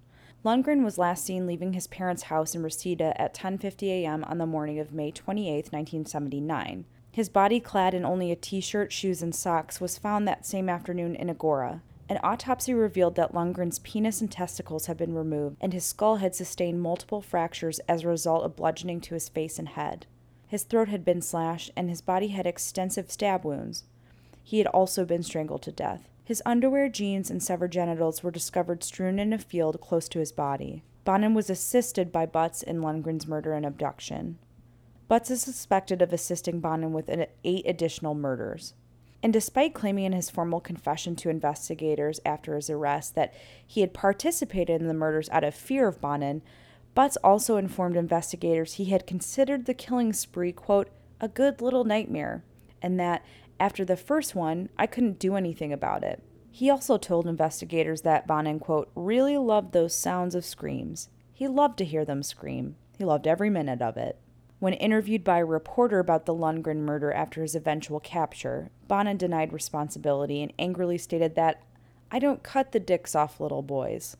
Lundgren 0.44 0.82
was 0.82 0.98
last 0.98 1.24
seen 1.24 1.46
leaving 1.46 1.72
his 1.72 1.86
parents' 1.86 2.24
house 2.24 2.56
in 2.56 2.64
Reseda 2.64 3.18
at 3.20 3.32
10:50 3.32 3.88
a.m. 3.88 4.24
on 4.24 4.38
the 4.38 4.46
morning 4.46 4.80
of 4.80 4.92
May 4.92 5.12
28, 5.12 5.72
1979. 5.72 6.84
His 7.12 7.28
body 7.28 7.60
clad 7.60 7.94
in 7.94 8.04
only 8.04 8.32
a 8.32 8.36
t-shirt, 8.36 8.92
shoes, 8.92 9.22
and 9.22 9.32
socks 9.32 9.80
was 9.80 9.98
found 9.98 10.26
that 10.26 10.44
same 10.44 10.68
afternoon 10.68 11.14
in 11.14 11.28
Agoura. 11.28 11.80
An 12.08 12.20
autopsy 12.22 12.74
revealed 12.74 13.14
that 13.14 13.32
Lundgren's 13.32 13.78
penis 13.78 14.20
and 14.20 14.30
testicles 14.30 14.86
had 14.86 14.98
been 14.98 15.14
removed, 15.14 15.56
and 15.60 15.72
his 15.72 15.84
skull 15.84 16.16
had 16.16 16.34
sustained 16.34 16.82
multiple 16.82 17.22
fractures 17.22 17.78
as 17.88 18.04
a 18.04 18.08
result 18.08 18.44
of 18.44 18.56
bludgeoning 18.56 19.00
to 19.02 19.14
his 19.14 19.28
face 19.28 19.58
and 19.58 19.70
head. 19.70 20.06
His 20.46 20.64
throat 20.64 20.88
had 20.88 21.04
been 21.04 21.22
slashed, 21.22 21.70
and 21.74 21.88
his 21.88 22.02
body 22.02 22.28
had 22.28 22.46
extensive 22.46 23.10
stab 23.10 23.44
wounds. 23.44 23.84
He 24.42 24.58
had 24.58 24.66
also 24.68 25.06
been 25.06 25.22
strangled 25.22 25.62
to 25.62 25.72
death. 25.72 26.08
His 26.22 26.42
underwear, 26.44 26.88
jeans, 26.90 27.30
and 27.30 27.42
severed 27.42 27.72
genitals 27.72 28.22
were 28.22 28.30
discovered 28.30 28.84
strewn 28.84 29.18
in 29.18 29.32
a 29.32 29.38
field 29.38 29.80
close 29.80 30.08
to 30.10 30.18
his 30.18 30.32
body. 30.32 30.82
Bonin 31.04 31.34
was 31.34 31.50
assisted 31.50 32.12
by 32.12 32.26
Butts 32.26 32.62
in 32.62 32.80
Lundgren's 32.80 33.26
murder 33.26 33.54
and 33.54 33.64
abduction. 33.64 34.38
Butts 35.08 35.30
is 35.30 35.42
suspected 35.42 36.00
of 36.00 36.12
assisting 36.12 36.60
Bonin 36.60 36.92
with 36.92 37.10
eight 37.44 37.66
additional 37.66 38.14
murders. 38.14 38.74
And 39.24 39.32
despite 39.32 39.72
claiming 39.72 40.04
in 40.04 40.12
his 40.12 40.28
formal 40.28 40.60
confession 40.60 41.16
to 41.16 41.30
investigators 41.30 42.20
after 42.26 42.56
his 42.56 42.68
arrest 42.68 43.14
that 43.14 43.32
he 43.66 43.80
had 43.80 43.94
participated 43.94 44.82
in 44.82 44.86
the 44.86 44.92
murders 44.92 45.30
out 45.30 45.42
of 45.42 45.54
fear 45.54 45.88
of 45.88 45.98
Bonin, 45.98 46.42
Butts 46.94 47.16
also 47.24 47.56
informed 47.56 47.96
investigators 47.96 48.74
he 48.74 48.84
had 48.84 49.06
considered 49.06 49.64
the 49.64 49.72
killing 49.72 50.12
spree, 50.12 50.52
quote, 50.52 50.90
a 51.22 51.28
good 51.28 51.62
little 51.62 51.84
nightmare, 51.84 52.44
and 52.82 53.00
that 53.00 53.24
after 53.58 53.82
the 53.82 53.96
first 53.96 54.34
one, 54.34 54.68
I 54.76 54.86
couldn't 54.86 55.18
do 55.18 55.36
anything 55.36 55.72
about 55.72 56.04
it. 56.04 56.22
He 56.50 56.68
also 56.68 56.98
told 56.98 57.26
investigators 57.26 58.02
that 58.02 58.26
Bonin, 58.26 58.60
quote, 58.60 58.90
really 58.94 59.38
loved 59.38 59.72
those 59.72 59.94
sounds 59.94 60.34
of 60.34 60.44
screams. 60.44 61.08
He 61.32 61.48
loved 61.48 61.78
to 61.78 61.86
hear 61.86 62.04
them 62.04 62.22
scream. 62.22 62.76
He 62.98 63.06
loved 63.06 63.26
every 63.26 63.48
minute 63.48 63.80
of 63.80 63.96
it. 63.96 64.18
When 64.58 64.74
interviewed 64.74 65.24
by 65.24 65.38
a 65.38 65.44
reporter 65.44 65.98
about 65.98 66.26
the 66.26 66.34
Lundgren 66.34 66.78
murder 66.78 67.12
after 67.12 67.42
his 67.42 67.54
eventual 67.54 68.00
capture, 68.00 68.70
Bonin 68.88 69.16
denied 69.16 69.52
responsibility 69.52 70.42
and 70.42 70.52
angrily 70.58 70.98
stated 70.98 71.34
that, 71.34 71.62
I 72.10 72.18
don't 72.18 72.42
cut 72.42 72.72
the 72.72 72.80
dicks 72.80 73.14
off 73.14 73.40
little 73.40 73.62
boys. 73.62 74.16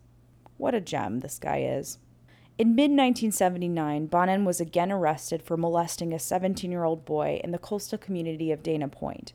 What 0.56 0.74
a 0.74 0.80
gem 0.80 1.20
this 1.20 1.38
guy 1.38 1.62
is. 1.62 1.98
In 2.56 2.76
mid 2.76 2.90
1979, 2.90 4.06
Bonin 4.06 4.44
was 4.44 4.60
again 4.60 4.92
arrested 4.92 5.42
for 5.42 5.56
molesting 5.56 6.12
a 6.12 6.18
17 6.18 6.70
year 6.70 6.84
old 6.84 7.04
boy 7.04 7.40
in 7.42 7.50
the 7.50 7.58
coastal 7.58 7.98
community 7.98 8.52
of 8.52 8.62
Dana 8.62 8.88
Point. 8.88 9.32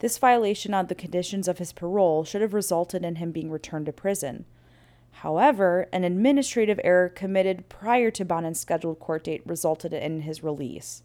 This 0.00 0.18
violation 0.18 0.74
of 0.74 0.88
the 0.88 0.94
conditions 0.94 1.48
of 1.48 1.58
his 1.58 1.72
parole 1.72 2.24
should 2.24 2.42
have 2.42 2.52
resulted 2.52 3.04
in 3.04 3.16
him 3.16 3.32
being 3.32 3.50
returned 3.50 3.86
to 3.86 3.92
prison, 3.92 4.44
However, 5.20 5.88
an 5.92 6.04
administrative 6.04 6.78
error 6.84 7.08
committed 7.08 7.70
prior 7.70 8.10
to 8.10 8.24
Bonin's 8.24 8.60
scheduled 8.60 9.00
court 9.00 9.24
date 9.24 9.42
resulted 9.46 9.94
in 9.94 10.20
his 10.20 10.42
release. 10.42 11.02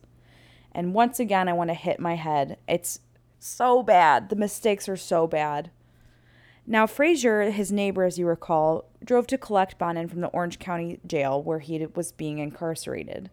And 0.74 0.93
once 0.93 1.17
again, 1.17 1.47
I 1.47 1.54
want 1.54 1.69
to 1.69 1.76
hit 1.76 1.97
my 1.97 2.15
head. 2.15 2.58
It's 2.67 3.00
so 3.39 3.82
bad. 3.82 4.28
The 4.28 4.36
mistakes 4.36 4.89
are 4.89 4.97
so 4.97 5.28
bad. 5.28 5.71
Now, 6.67 6.88
Fraser, 6.88 7.52
his 7.52 7.71
neighbor, 7.71 8.04
as 8.04 8.19
you 8.19 8.28
recall, 8.28 8.89
drove 9.04 9.28
to 9.28 9.38
collect 9.38 9.78
Bonin 9.78 10.10
from 10.10 10.19
the 10.19 10.28
Orange 10.28 10.60
County 10.60 11.00
jail 11.08 11.41
where 11.41 11.60
he 11.60 11.86
was 11.95 12.12
being 12.12 12.39
incarcerated. 12.39 13.30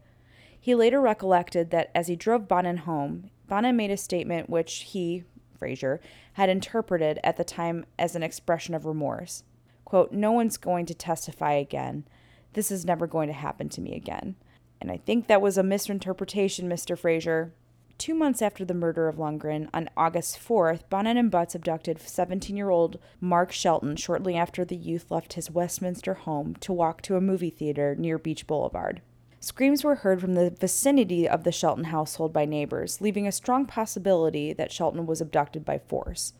He 0.60 0.76
later 0.76 1.00
recollected 1.00 1.70
that 1.70 1.90
as 1.92 2.06
he 2.06 2.14
drove 2.14 2.46
Bonin 2.46 2.78
home, 2.78 3.30
Bonin 3.48 3.76
made 3.76 3.90
a 3.90 3.96
statement 3.96 4.48
which 4.48 4.74
he, 4.90 5.24
Fraser, 5.58 6.00
had 6.34 6.48
interpreted 6.48 7.18
at 7.24 7.36
the 7.36 7.44
time 7.44 7.84
as 7.98 8.14
an 8.14 8.22
expression 8.22 8.74
of 8.74 8.86
remorse. 8.86 9.42
Quote, 9.88 10.12
No 10.12 10.32
one's 10.32 10.58
going 10.58 10.84
to 10.84 10.94
testify 10.94 11.54
again. 11.54 12.04
This 12.52 12.70
is 12.70 12.84
never 12.84 13.06
going 13.06 13.28
to 13.28 13.32
happen 13.32 13.70
to 13.70 13.80
me 13.80 13.94
again. 13.94 14.36
And 14.82 14.90
I 14.90 14.98
think 14.98 15.28
that 15.28 15.40
was 15.40 15.56
a 15.56 15.62
misinterpretation, 15.62 16.68
Mr. 16.68 16.96
Fraser. 16.96 17.54
Two 17.96 18.14
months 18.14 18.42
after 18.42 18.66
the 18.66 18.74
murder 18.74 19.08
of 19.08 19.16
Lundgren, 19.16 19.70
on 19.72 19.88
August 19.96 20.38
4th, 20.38 20.82
Bonin 20.90 21.16
and 21.16 21.30
Butts 21.30 21.54
abducted 21.54 22.02
17 22.02 22.54
year 22.54 22.68
old 22.68 22.98
Mark 23.18 23.50
Shelton 23.50 23.96
shortly 23.96 24.36
after 24.36 24.62
the 24.62 24.76
youth 24.76 25.10
left 25.10 25.32
his 25.32 25.50
Westminster 25.50 26.12
home 26.12 26.54
to 26.56 26.70
walk 26.74 27.00
to 27.00 27.16
a 27.16 27.22
movie 27.22 27.48
theater 27.48 27.96
near 27.98 28.18
Beach 28.18 28.46
Boulevard. 28.46 29.00
Screams 29.40 29.84
were 29.84 29.94
heard 29.94 30.20
from 30.20 30.34
the 30.34 30.50
vicinity 30.50 31.26
of 31.26 31.44
the 31.44 31.50
Shelton 31.50 31.84
household 31.84 32.34
by 32.34 32.44
neighbors, 32.44 33.00
leaving 33.00 33.26
a 33.26 33.32
strong 33.32 33.64
possibility 33.64 34.52
that 34.52 34.70
Shelton 34.70 35.06
was 35.06 35.22
abducted 35.22 35.64
by 35.64 35.78
force. 35.78 36.34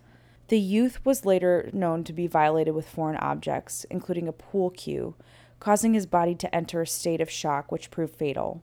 The 0.48 0.58
youth 0.58 1.04
was 1.04 1.26
later 1.26 1.68
known 1.74 2.04
to 2.04 2.12
be 2.14 2.26
violated 2.26 2.74
with 2.74 2.88
foreign 2.88 3.18
objects, 3.18 3.84
including 3.90 4.26
a 4.26 4.32
pool 4.32 4.70
cue, 4.70 5.14
causing 5.60 5.92
his 5.92 6.06
body 6.06 6.34
to 6.36 6.54
enter 6.54 6.80
a 6.80 6.86
state 6.86 7.20
of 7.20 7.30
shock 7.30 7.70
which 7.70 7.90
proved 7.90 8.16
fatal. 8.16 8.62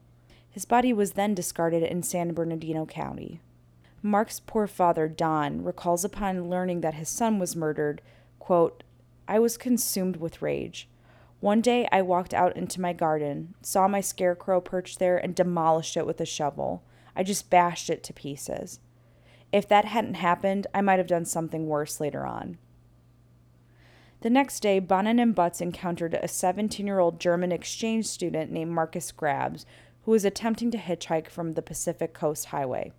His 0.50 0.64
body 0.64 0.92
was 0.92 1.12
then 1.12 1.34
discarded 1.34 1.84
in 1.84 2.02
San 2.02 2.34
Bernardino 2.34 2.86
County. 2.86 3.40
Mark's 4.02 4.40
poor 4.40 4.66
father, 4.66 5.06
Don, 5.06 5.62
recalls 5.62 6.04
upon 6.04 6.48
learning 6.48 6.80
that 6.80 6.94
his 6.94 7.08
son 7.08 7.38
was 7.38 7.54
murdered, 7.54 8.02
quote, 8.40 8.82
I 9.28 9.38
was 9.38 9.56
consumed 9.56 10.16
with 10.16 10.42
rage. 10.42 10.88
One 11.40 11.60
day 11.60 11.86
I 11.92 12.02
walked 12.02 12.34
out 12.34 12.56
into 12.56 12.80
my 12.80 12.94
garden, 12.94 13.54
saw 13.62 13.86
my 13.86 14.00
scarecrow 14.00 14.60
perched 14.60 14.98
there, 14.98 15.18
and 15.18 15.34
demolished 15.34 15.96
it 15.96 16.06
with 16.06 16.20
a 16.20 16.26
shovel. 16.26 16.82
I 17.14 17.22
just 17.22 17.50
bashed 17.50 17.90
it 17.90 18.02
to 18.04 18.12
pieces. 18.12 18.80
If 19.52 19.68
that 19.68 19.84
hadn't 19.84 20.14
happened, 20.14 20.66
I 20.74 20.80
might 20.80 20.98
have 20.98 21.06
done 21.06 21.24
something 21.24 21.66
worse 21.66 22.00
later 22.00 22.26
on. 22.26 22.58
The 24.20 24.30
next 24.30 24.60
day, 24.60 24.78
Bonin 24.80 25.18
and 25.18 25.34
Butts 25.34 25.60
encountered 25.60 26.14
a 26.14 26.28
17 26.28 26.86
year 26.86 26.98
old 26.98 27.20
German 27.20 27.52
exchange 27.52 28.06
student 28.06 28.50
named 28.50 28.72
Marcus 28.72 29.12
Grabs, 29.12 29.66
who 30.02 30.10
was 30.10 30.24
attempting 30.24 30.70
to 30.70 30.78
hitchhike 30.78 31.28
from 31.28 31.52
the 31.52 31.62
Pacific 31.62 32.14
Coast 32.14 32.46
Highway. 32.46 32.92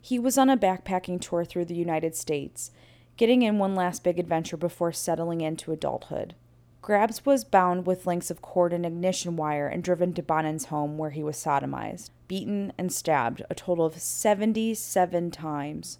He 0.00 0.18
was 0.18 0.38
on 0.38 0.48
a 0.48 0.56
backpacking 0.56 1.20
tour 1.20 1.44
through 1.44 1.66
the 1.66 1.74
United 1.74 2.14
States, 2.14 2.70
getting 3.16 3.42
in 3.42 3.58
one 3.58 3.74
last 3.74 4.02
big 4.02 4.18
adventure 4.18 4.56
before 4.56 4.92
settling 4.92 5.40
into 5.40 5.72
adulthood. 5.72 6.34
Grabs 6.82 7.26
was 7.26 7.44
bound 7.44 7.86
with 7.86 8.06
links 8.06 8.30
of 8.30 8.40
cord 8.40 8.72
and 8.72 8.86
ignition 8.86 9.36
wire 9.36 9.68
and 9.68 9.84
driven 9.84 10.14
to 10.14 10.22
Bonin's 10.22 10.66
home 10.66 10.96
where 10.96 11.10
he 11.10 11.22
was 11.22 11.36
sodomized, 11.36 12.08
beaten, 12.26 12.72
and 12.78 12.90
stabbed 12.90 13.42
a 13.50 13.54
total 13.54 13.84
of 13.84 14.00
77 14.00 15.30
times. 15.30 15.98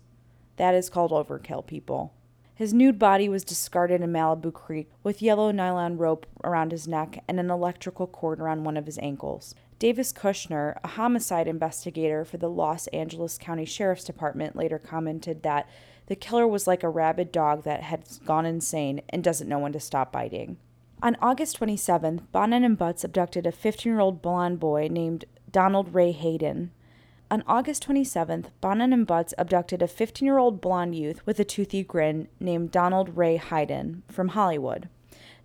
That 0.57 0.75
is 0.75 0.89
called 0.89 1.11
overkill, 1.11 1.67
people. 1.67 2.15
His 2.55 2.73
nude 2.73 2.99
body 2.99 3.29
was 3.29 3.45
discarded 3.45 4.01
in 4.01 4.11
Malibu 4.11 4.53
Creek 4.53 4.91
with 5.03 5.23
yellow 5.23 5.51
nylon 5.51 5.99
rope 5.99 6.27
around 6.45 6.73
his 6.73 6.89
neck 6.89 7.23
and 7.29 7.39
an 7.39 7.51
electrical 7.51 8.07
cord 8.07 8.41
around 8.41 8.65
one 8.65 8.77
of 8.77 8.87
his 8.87 8.99
ankles. 8.99 9.55
Davis 9.79 10.13
Kushner, 10.13 10.79
a 10.83 10.89
homicide 10.89 11.49
investigator 11.49 12.25
for 12.25 12.37
the 12.37 12.51
Los 12.51 12.87
Angeles 12.89 13.39
County 13.39 13.65
Sheriff's 13.65 14.05
Department, 14.05 14.57
later 14.57 14.79
commented 14.79 15.43
that 15.43 15.69
the 16.07 16.17
killer 16.17 16.47
was 16.47 16.67
like 16.67 16.83
a 16.83 16.89
rabid 16.89 17.33
dog 17.33 17.65
that 17.65 17.83
had 17.83 18.05
gone 18.25 18.45
insane 18.45 19.03
and 19.11 19.23
doesn't 19.23 19.49
know 19.49 19.59
when 19.59 19.73
to 19.73 19.81
stop 19.81 20.11
biting. 20.11 20.59
On 21.03 21.17
August 21.23 21.59
27th, 21.59 22.25
Bonin 22.31 22.63
and 22.63 22.77
Butts 22.77 23.05
abducted 23.05 23.47
a 23.47 23.53
15 23.53 23.91
year 23.91 24.01
old 24.01 24.21
blond 24.21 24.61
boy 24.61 24.89
named 24.91 25.25
Donald 25.51 25.95
Ray 25.95 26.13
Hayden. 26.13 26.73
On 27.31 27.43
August 27.47 27.87
27th, 27.89 28.49
Bonin 28.61 28.93
and 28.93 29.07
Butts 29.07 29.33
abducted 29.39 29.81
a 29.81 29.89
15 29.89 30.27
year 30.27 30.37
old 30.37 30.61
blond 30.61 30.95
youth 30.95 31.25
with 31.25 31.41
a 31.41 31.45
toothy 31.45 31.83
grin 31.83 32.29
named 32.39 32.71
Donald 32.71 33.17
Ray 33.17 33.39
Hayden 33.39 34.03
from 34.11 34.29
Hollywood. 34.29 34.91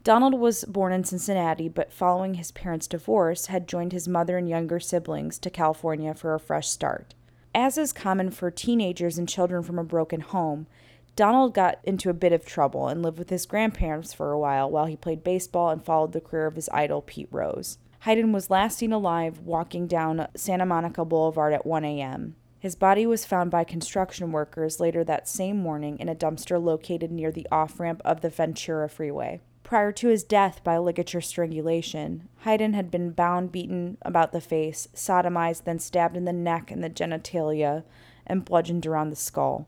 Donald 0.03 0.33
was 0.33 0.65
born 0.65 0.91
in 0.91 1.05
Cincinnati, 1.05 1.69
but 1.69 1.93
following 1.93 2.33
his 2.33 2.51
parents' 2.51 2.85
divorce, 2.85 3.45
had 3.45 3.65
joined 3.65 3.93
his 3.93 4.09
mother 4.09 4.37
and 4.37 4.49
younger 4.49 4.81
siblings 4.81 5.39
to 5.39 5.49
California 5.49 6.13
for 6.13 6.35
a 6.35 6.39
fresh 6.39 6.67
start. 6.67 7.15
As 7.55 7.77
is 7.77 7.93
common 7.93 8.29
for 8.29 8.51
teenagers 8.51 9.17
and 9.17 9.29
children 9.29 9.63
from 9.63 9.79
a 9.79 9.85
broken 9.85 10.19
home, 10.19 10.67
Donald 11.15 11.53
got 11.53 11.79
into 11.83 12.09
a 12.09 12.13
bit 12.13 12.33
of 12.33 12.45
trouble 12.45 12.87
and 12.87 13.01
lived 13.01 13.17
with 13.17 13.29
his 13.29 13.45
grandparents 13.45 14.13
for 14.13 14.31
a 14.31 14.39
while 14.39 14.69
while 14.69 14.85
he 14.85 14.97
played 14.97 15.23
baseball 15.23 15.69
and 15.69 15.83
followed 15.83 16.11
the 16.11 16.19
career 16.19 16.45
of 16.45 16.55
his 16.55 16.69
idol, 16.73 17.01
Pete 17.01 17.29
Rose. 17.31 17.77
Hayden 18.01 18.33
was 18.33 18.49
last 18.49 18.77
seen 18.77 18.91
alive 18.91 19.39
walking 19.39 19.87
down 19.87 20.27
Santa 20.35 20.65
Monica 20.65 21.05
Boulevard 21.05 21.53
at 21.53 21.65
1 21.65 21.85
a.m. 21.85 22.35
His 22.59 22.75
body 22.75 23.05
was 23.05 23.25
found 23.25 23.49
by 23.49 23.63
construction 23.63 24.31
workers 24.31 24.79
later 24.79 25.03
that 25.05 25.29
same 25.29 25.57
morning 25.57 25.97
in 25.99 26.09
a 26.09 26.15
dumpster 26.15 26.61
located 26.61 27.11
near 27.11 27.31
the 27.31 27.47
off 27.51 27.79
ramp 27.79 28.01
of 28.03 28.21
the 28.21 28.29
Ventura 28.29 28.89
Freeway. 28.89 29.39
Prior 29.63 29.91
to 29.93 30.09
his 30.09 30.23
death 30.23 30.63
by 30.63 30.77
ligature 30.77 31.21
strangulation, 31.21 32.27
Hayden 32.41 32.73
had 32.73 32.91
been 32.91 33.11
bound, 33.11 33.51
beaten 33.51 33.97
about 34.01 34.31
the 34.31 34.41
face, 34.41 34.87
sodomized, 34.93 35.63
then 35.63 35.79
stabbed 35.79 36.17
in 36.17 36.25
the 36.25 36.33
neck 36.33 36.69
and 36.69 36.83
the 36.83 36.89
genitalia, 36.89 37.83
and 38.27 38.45
bludgeoned 38.45 38.85
around 38.85 39.09
the 39.09 39.15
skull. 39.15 39.67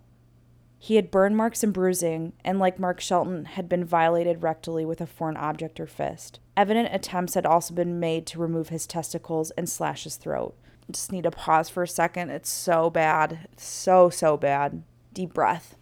He 0.80 0.96
had 0.96 1.12
burn 1.12 1.36
marks 1.36 1.64
and 1.64 1.74
bruising, 1.74 2.34
and 2.44 2.60
like 2.60 2.80
Mark 2.80 3.00
Shelton, 3.00 3.46
had 3.46 3.68
been 3.68 3.84
violated 3.84 4.42
rectally 4.42 4.86
with 4.86 5.02
a 5.02 5.08
foreign 5.08 5.38
object 5.38 5.80
or 5.80 5.88
fist. 5.88 6.40
Evident 6.56 6.90
attempts 6.92 7.34
had 7.34 7.46
also 7.46 7.74
been 7.74 8.00
made 8.00 8.26
to 8.28 8.40
remove 8.40 8.70
his 8.70 8.86
testicles 8.86 9.52
and 9.52 9.68
slash 9.68 10.04
his 10.04 10.18
throat. 10.18 10.56
Just 10.90 11.12
need 11.12 11.24
to 11.24 11.32
pause 11.32 11.70
for 11.70 11.84
a 11.84 11.88
second. 11.88 12.30
It's 12.30 12.50
so 12.50 12.90
bad. 12.90 13.48
So, 13.58 14.10
so 14.10 14.38
bad. 14.38 14.84
Deep 15.14 15.34
breath. 15.34 15.76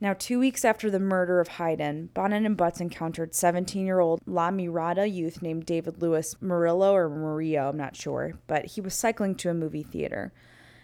Now, 0.00 0.14
two 0.14 0.40
weeks 0.40 0.64
after 0.64 0.90
the 0.90 0.98
murder 0.98 1.38
of 1.38 1.46
Hayden, 1.46 2.10
Bonin 2.12 2.44
and 2.44 2.56
Butts 2.56 2.80
encountered 2.80 3.34
17 3.34 3.86
year 3.86 4.00
old 4.00 4.20
La 4.26 4.50
Mirada 4.50 5.06
youth 5.12 5.42
named 5.42 5.66
David 5.66 6.02
Lewis 6.02 6.34
Murillo 6.40 6.92
or 6.92 7.08
Murillo, 7.08 7.68
I'm 7.68 7.76
not 7.76 7.94
sure, 7.94 8.34
but 8.48 8.64
he 8.64 8.80
was 8.80 8.94
cycling 8.94 9.36
to 9.36 9.50
a 9.50 9.54
movie 9.54 9.84
theater. 9.84 10.32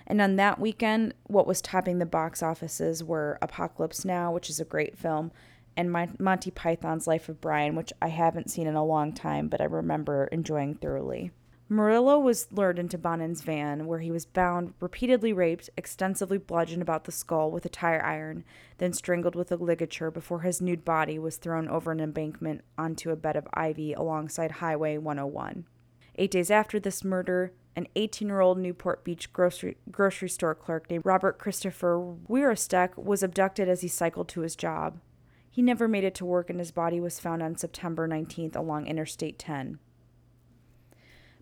And 0.08 0.22
on 0.22 0.36
that 0.36 0.58
weekend, 0.58 1.12
what 1.24 1.46
was 1.46 1.60
topping 1.60 1.98
the 1.98 2.06
box 2.06 2.42
offices 2.42 3.04
were 3.04 3.38
Apocalypse 3.42 4.06
Now, 4.06 4.32
which 4.32 4.48
is 4.48 4.58
a 4.58 4.64
great 4.64 4.96
film, 4.96 5.30
and 5.76 5.92
Monty 6.18 6.50
Python's 6.50 7.06
Life 7.06 7.28
of 7.28 7.42
Brian, 7.42 7.76
which 7.76 7.92
I 8.00 8.08
haven't 8.08 8.50
seen 8.50 8.66
in 8.66 8.74
a 8.74 8.84
long 8.84 9.12
time, 9.12 9.48
but 9.48 9.60
I 9.60 9.64
remember 9.64 10.24
enjoying 10.32 10.76
thoroughly. 10.76 11.30
Murillo 11.68 12.18
was 12.18 12.50
lured 12.50 12.78
into 12.78 12.96
Bonin's 12.96 13.42
van, 13.42 13.86
where 13.86 13.98
he 13.98 14.10
was 14.10 14.24
bound, 14.24 14.72
repeatedly 14.80 15.34
raped, 15.34 15.68
extensively 15.76 16.38
bludgeoned 16.38 16.80
about 16.80 17.04
the 17.04 17.12
skull 17.12 17.50
with 17.50 17.66
a 17.66 17.68
tire 17.68 18.02
iron, 18.02 18.42
then 18.78 18.94
strangled 18.94 19.34
with 19.34 19.52
a 19.52 19.56
ligature 19.56 20.10
before 20.10 20.40
his 20.40 20.62
nude 20.62 20.86
body 20.86 21.18
was 21.18 21.36
thrown 21.36 21.68
over 21.68 21.92
an 21.92 22.00
embankment 22.00 22.62
onto 22.78 23.10
a 23.10 23.16
bed 23.16 23.36
of 23.36 23.46
ivy 23.52 23.92
alongside 23.92 24.52
Highway 24.52 24.96
101. 24.96 25.66
Eight 26.20 26.32
days 26.32 26.50
after 26.50 26.80
this 26.80 27.04
murder, 27.04 27.52
an 27.76 27.86
18 27.94 28.26
year 28.26 28.40
old 28.40 28.58
Newport 28.58 29.04
Beach 29.04 29.32
grocery, 29.32 29.76
grocery 29.92 30.28
store 30.28 30.56
clerk 30.56 30.90
named 30.90 31.06
Robert 31.06 31.38
Christopher 31.38 32.16
Wierostek 32.28 32.98
was 32.98 33.22
abducted 33.22 33.68
as 33.68 33.82
he 33.82 33.88
cycled 33.88 34.28
to 34.30 34.40
his 34.40 34.56
job. 34.56 34.98
He 35.48 35.62
never 35.62 35.86
made 35.86 36.02
it 36.02 36.16
to 36.16 36.24
work, 36.24 36.50
and 36.50 36.58
his 36.58 36.72
body 36.72 36.98
was 36.98 37.20
found 37.20 37.40
on 37.40 37.56
September 37.56 38.08
19th 38.08 38.56
along 38.56 38.88
Interstate 38.88 39.38
10. 39.38 39.78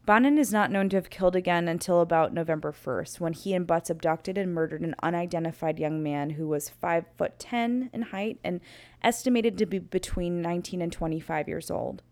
Bonin 0.05 0.37
is 0.37 0.53
not 0.53 0.71
known 0.71 0.91
to 0.91 0.97
have 0.99 1.09
killed 1.09 1.35
again 1.35 1.69
until 1.69 2.03
about 2.03 2.35
November 2.35 2.71
1st, 2.71 3.19
when 3.19 3.33
he 3.33 3.55
and 3.55 3.67
Butts 3.67 3.89
abducted 3.89 4.37
and 4.37 4.53
murdered 4.53 4.83
an 4.83 4.95
unidentified 5.03 5.79
young 5.79 6.03
man 6.03 6.31
who 6.31 6.47
was 6.47 6.69
5 6.69 7.07
foot 7.17 7.39
10 7.39 7.89
in 7.95 8.03
height 8.03 8.39
and 8.45 8.61
estimated 9.03 9.57
to 9.57 9.65
be 9.65 9.79
between 9.79 10.43
19 10.43 10.83
and 10.83 10.93
25 10.93 11.49
years 11.49 11.71
old. 11.71 12.03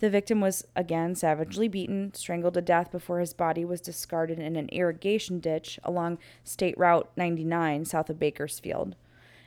The 0.00 0.10
victim 0.10 0.40
was 0.40 0.66
again 0.74 1.14
savagely 1.14 1.68
beaten, 1.68 2.12
strangled 2.14 2.54
to 2.54 2.62
death 2.62 2.90
before 2.90 3.20
his 3.20 3.34
body 3.34 3.66
was 3.66 3.82
discarded 3.82 4.38
in 4.38 4.56
an 4.56 4.70
irrigation 4.70 5.40
ditch 5.40 5.78
along 5.84 6.18
State 6.42 6.76
Route 6.78 7.10
99 7.16 7.84
south 7.84 8.08
of 8.08 8.18
Bakersfield. 8.18 8.96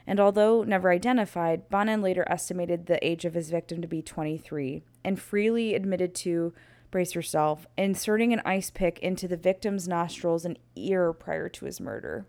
And 0.05 0.19
although 0.19 0.63
never 0.63 0.91
identified, 0.91 1.69
Bonin 1.69 2.03
later 2.03 2.23
estimated 2.27 2.85
the 2.85 3.03
age 3.05 3.25
of 3.25 3.33
his 3.33 3.49
victim 3.49 3.81
to 3.81 3.87
be 3.87 4.03
23 4.03 4.83
and 5.03 5.19
freely 5.19 5.73
admitted 5.73 6.13
to 6.15 6.53
brace 6.91 7.15
yourself, 7.15 7.65
inserting 7.75 8.31
an 8.31 8.41
ice 8.45 8.69
pick 8.69 8.99
into 8.99 9.27
the 9.27 9.37
victim's 9.37 9.87
nostrils 9.87 10.45
and 10.45 10.59
ear 10.75 11.13
prior 11.13 11.49
to 11.49 11.65
his 11.65 11.81
murder. 11.81 12.27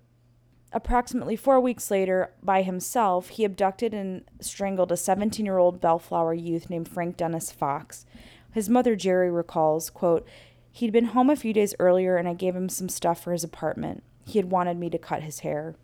Approximately 0.74 1.36
four 1.36 1.60
weeks 1.60 1.88
later, 1.88 2.32
by 2.42 2.62
himself, 2.62 3.28
he 3.28 3.44
abducted 3.44 3.94
and 3.94 4.24
strangled 4.40 4.90
a 4.90 4.96
17 4.96 5.46
year 5.46 5.56
old 5.56 5.80
Bellflower 5.80 6.34
youth 6.34 6.68
named 6.68 6.88
Frank 6.88 7.16
Dennis 7.16 7.52
Fox. 7.52 8.04
His 8.52 8.68
mother, 8.68 8.96
Jerry, 8.96 9.30
recalls, 9.30 9.88
quote, 9.88 10.26
He'd 10.72 10.92
been 10.92 11.06
home 11.06 11.30
a 11.30 11.36
few 11.36 11.52
days 11.52 11.76
earlier 11.78 12.16
and 12.16 12.26
I 12.26 12.34
gave 12.34 12.56
him 12.56 12.68
some 12.68 12.88
stuff 12.88 13.22
for 13.22 13.30
his 13.30 13.44
apartment. 13.44 14.02
He 14.26 14.40
had 14.40 14.50
wanted 14.50 14.76
me 14.76 14.90
to 14.90 14.98
cut 14.98 15.22
his 15.22 15.40
hair. 15.40 15.76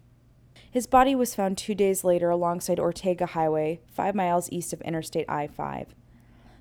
His 0.68 0.88
body 0.88 1.14
was 1.14 1.36
found 1.36 1.56
two 1.56 1.76
days 1.76 2.02
later 2.02 2.28
alongside 2.28 2.80
Ortega 2.80 3.26
Highway, 3.26 3.78
five 3.92 4.16
miles 4.16 4.50
east 4.50 4.72
of 4.72 4.80
Interstate 4.82 5.26
I 5.28 5.46
5. 5.46 5.94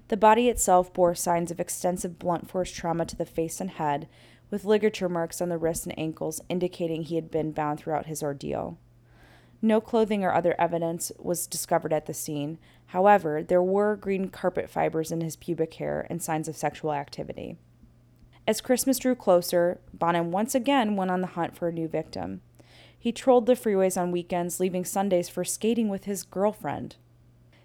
The 0.10 0.18
body 0.18 0.50
itself 0.50 0.94
bore 0.94 1.16
signs 1.16 1.50
of 1.50 1.60
extensive 1.60 2.20
blunt 2.20 2.48
force 2.48 2.72
trauma 2.72 3.06
to 3.06 3.16
the 3.16 3.26
face 3.26 3.60
and 3.60 3.72
head, 3.72 4.08
with 4.50 4.66
ligature 4.66 5.10
marks 5.10 5.42
on 5.42 5.50
the 5.50 5.58
wrists 5.58 5.86
and 5.86 5.98
ankles 5.98 6.42
indicating 6.50 7.04
he 7.04 7.16
had 7.16 7.30
been 7.32 7.52
bound 7.52 7.80
throughout 7.80 8.06
his 8.06 8.24
ordeal. 8.24 8.78
No 9.62 9.82
clothing 9.82 10.24
or 10.24 10.34
other 10.34 10.56
evidence 10.60 11.12
was 11.20 11.48
discovered 11.48 11.92
at 11.92 12.06
the 12.06 12.14
scene. 12.14 12.58
However, 12.88 13.44
there 13.44 13.62
were 13.62 13.96
green 13.96 14.30
carpet 14.30 14.70
fibers 14.70 15.12
in 15.12 15.22
his 15.22 15.36
pubic 15.36 15.74
hair 15.76 16.08
and 16.10 16.22
signs 16.22 16.48
of 16.48 16.56
sexual 16.56 16.94
activity. 16.94 17.58
As 18.48 18.62
Christmas 18.62 18.98
drew 18.98 19.16
closer, 19.16 19.80
Bonin 19.94 20.32
once 20.32 20.56
again 20.56 20.96
went 20.96 21.12
on 21.12 21.22
the 21.22 21.28
hunt 21.28 21.56
for 21.56 21.68
a 21.68 21.74
new 21.74 21.88
victim. 21.88 22.42
He 22.98 23.12
trolled 23.12 23.46
the 23.46 23.54
freeways 23.54 24.00
on 24.00 24.12
weekends, 24.12 24.60
leaving 24.60 24.86
Sundays 24.86 25.30
for 25.30 25.44
skating 25.46 25.88
with 25.88 26.06
his 26.06 26.24
girlfriend. 26.24 26.96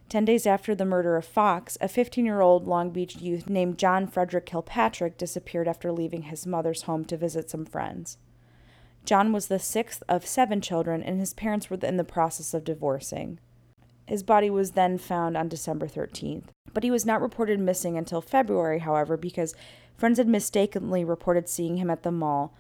Ten 0.09 0.25
days 0.25 0.47
after 0.47 0.75
the 0.75 0.85
murder 0.85 1.17
of 1.17 1.25
Fox, 1.25 1.77
a 1.81 1.89
15 1.89 2.25
year 2.25 2.41
old 2.41 2.67
Long 2.67 2.91
Beach 2.91 3.17
youth 3.17 3.49
named 3.49 3.79
John 3.79 4.07
Frederick 4.07 4.47
Kilpatrick 4.47 5.19
disappeared 5.19 5.67
after 5.67 5.91
leaving 5.91 6.23
his 6.23 6.47
mother's 6.47 6.83
home 6.83 7.05
to 7.07 7.17
visit 7.17 7.51
some 7.51 7.65
friends. 7.65 8.19
John 9.05 9.33
was 9.33 9.49
the 9.49 9.59
sixth 9.59 10.03
of 10.09 10.27
seven 10.27 10.61
children, 10.61 11.03
and 11.03 11.19
his 11.21 11.35
parents 11.35 11.69
were 11.69 11.79
in 11.83 11.97
the 11.97 12.05
process 12.05 12.55
of 12.55 12.65
divorcing. 12.65 13.39
His 14.07 14.23
body 14.23 14.51
was 14.51 14.73
then 14.73 14.99
found 14.99 15.37
on 15.37 15.49
December 15.49 15.87
13th, 15.87 16.45
but 16.73 16.85
he 16.85 16.91
was 16.91 17.07
not 17.07 17.23
reported 17.23 17.59
missing 17.59 17.97
until 17.97 18.21
February, 18.21 18.81
however, 18.81 19.17
because 19.17 19.55
friends 19.97 20.19
had 20.19 20.29
mistakenly 20.29 21.05
reported 21.05 21.49
seeing 21.49 21.77
him 21.77 21.91
at 21.91 22.03
the 22.03 22.13
mall. 22.13 22.55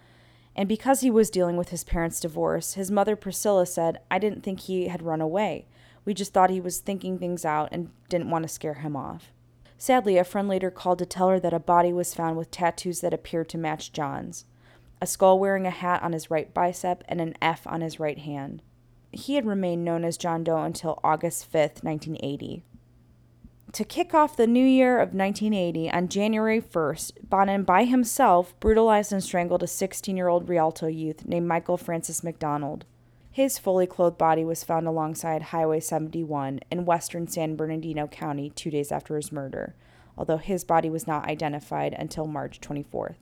And 0.56 0.68
because 0.68 1.00
he 1.00 1.10
was 1.10 1.30
dealing 1.30 1.56
with 1.56 1.70
his 1.70 1.84
parents' 1.84 2.20
divorce, 2.20 2.74
his 2.74 2.90
mother 2.90 3.16
Priscilla 3.16 3.66
said, 3.66 4.00
I 4.10 4.18
didn't 4.18 4.42
think 4.42 4.60
he 4.60 4.88
had 4.88 5.02
run 5.02 5.20
away. 5.20 5.66
We 6.04 6.14
just 6.14 6.32
thought 6.32 6.50
he 6.50 6.60
was 6.60 6.80
thinking 6.80 7.18
things 7.18 7.44
out 7.44 7.68
and 7.72 7.90
didn't 8.08 8.30
want 8.30 8.42
to 8.42 8.48
scare 8.48 8.74
him 8.74 8.96
off. 8.96 9.32
Sadly, 9.78 10.16
a 10.16 10.24
friend 10.24 10.48
later 10.48 10.70
called 10.70 10.98
to 11.00 11.06
tell 11.06 11.28
her 11.28 11.40
that 11.40 11.54
a 11.54 11.58
body 11.58 11.92
was 11.92 12.14
found 12.14 12.36
with 12.36 12.50
tattoos 12.50 13.00
that 13.00 13.14
appeared 13.14 13.48
to 13.50 13.58
match 13.58 13.92
John's 13.92 14.44
a 15.00 15.06
skull 15.06 15.38
wearing 15.38 15.66
a 15.66 15.70
hat 15.70 16.02
on 16.02 16.12
his 16.12 16.30
right 16.30 16.54
bicep 16.54 17.04
and 17.08 17.20
an 17.20 17.34
F 17.42 17.66
on 17.66 17.82
his 17.82 18.00
right 18.00 18.18
hand. 18.18 18.62
He 19.12 19.34
had 19.34 19.44
remained 19.44 19.84
known 19.84 20.02
as 20.02 20.16
John 20.16 20.42
Doe 20.42 20.62
until 20.62 20.98
August 21.04 21.52
5th, 21.52 21.84
1980. 21.84 22.62
To 23.72 23.84
kick 23.84 24.14
off 24.14 24.36
the 24.36 24.46
new 24.46 24.64
year 24.64 25.00
of 25.00 25.14
1980, 25.14 25.90
on 25.90 26.08
January 26.08 26.60
1st, 26.60 27.28
Bonin 27.28 27.64
by 27.64 27.84
himself 27.84 28.58
brutalized 28.60 29.12
and 29.12 29.22
strangled 29.22 29.62
a 29.62 29.66
16 29.66 30.16
year 30.16 30.28
old 30.28 30.48
Rialto 30.48 30.86
youth 30.86 31.26
named 31.26 31.48
Michael 31.48 31.76
Francis 31.76 32.24
McDonald. 32.24 32.86
His 33.34 33.58
fully 33.58 33.88
clothed 33.88 34.16
body 34.16 34.44
was 34.44 34.62
found 34.62 34.86
alongside 34.86 35.42
Highway 35.42 35.80
71 35.80 36.60
in 36.70 36.84
western 36.84 37.26
San 37.26 37.56
Bernardino 37.56 38.06
County 38.06 38.50
two 38.50 38.70
days 38.70 38.92
after 38.92 39.16
his 39.16 39.32
murder, 39.32 39.74
although 40.16 40.36
his 40.36 40.62
body 40.62 40.88
was 40.88 41.08
not 41.08 41.26
identified 41.26 41.94
until 41.94 42.28
March 42.28 42.60
24th. 42.60 43.16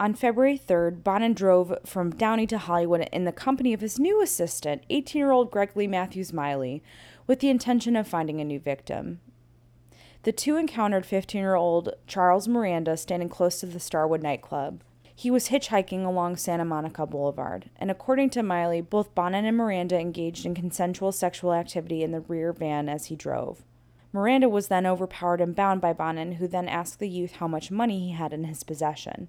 On 0.00 0.14
February 0.14 0.58
3rd, 0.58 1.04
Bonin 1.04 1.34
drove 1.34 1.76
from 1.84 2.12
Downey 2.12 2.46
to 2.46 2.56
Hollywood 2.56 3.06
in 3.12 3.24
the 3.26 3.30
company 3.30 3.74
of 3.74 3.82
his 3.82 3.98
new 3.98 4.22
assistant, 4.22 4.82
18 4.88 5.20
year 5.20 5.30
old 5.30 5.50
Greg 5.50 5.76
Lee 5.76 5.86
Matthews 5.86 6.32
Miley, 6.32 6.82
with 7.26 7.40
the 7.40 7.50
intention 7.50 7.96
of 7.96 8.08
finding 8.08 8.40
a 8.40 8.44
new 8.44 8.58
victim. 8.58 9.20
The 10.22 10.32
two 10.32 10.56
encountered 10.56 11.04
15 11.04 11.38
year 11.38 11.54
old 11.54 11.90
Charles 12.06 12.48
Miranda 12.48 12.96
standing 12.96 13.28
close 13.28 13.60
to 13.60 13.66
the 13.66 13.78
Starwood 13.78 14.22
nightclub. 14.22 14.80
He 15.18 15.32
was 15.32 15.48
hitchhiking 15.48 16.06
along 16.06 16.36
Santa 16.36 16.64
Monica 16.64 17.04
Boulevard, 17.04 17.70
and 17.74 17.90
according 17.90 18.30
to 18.30 18.42
Miley, 18.44 18.80
both 18.80 19.16
Bonin 19.16 19.44
and 19.44 19.56
Miranda 19.56 19.98
engaged 19.98 20.46
in 20.46 20.54
consensual 20.54 21.10
sexual 21.10 21.52
activity 21.52 22.04
in 22.04 22.12
the 22.12 22.20
rear 22.20 22.52
van 22.52 22.88
as 22.88 23.06
he 23.06 23.16
drove. 23.16 23.64
Miranda 24.12 24.48
was 24.48 24.68
then 24.68 24.86
overpowered 24.86 25.40
and 25.40 25.56
bound 25.56 25.80
by 25.80 25.92
Bonin, 25.92 26.34
who 26.34 26.46
then 26.46 26.68
asked 26.68 27.00
the 27.00 27.08
youth 27.08 27.32
how 27.32 27.48
much 27.48 27.72
money 27.72 27.98
he 27.98 28.12
had 28.12 28.32
in 28.32 28.44
his 28.44 28.62
possession. 28.62 29.26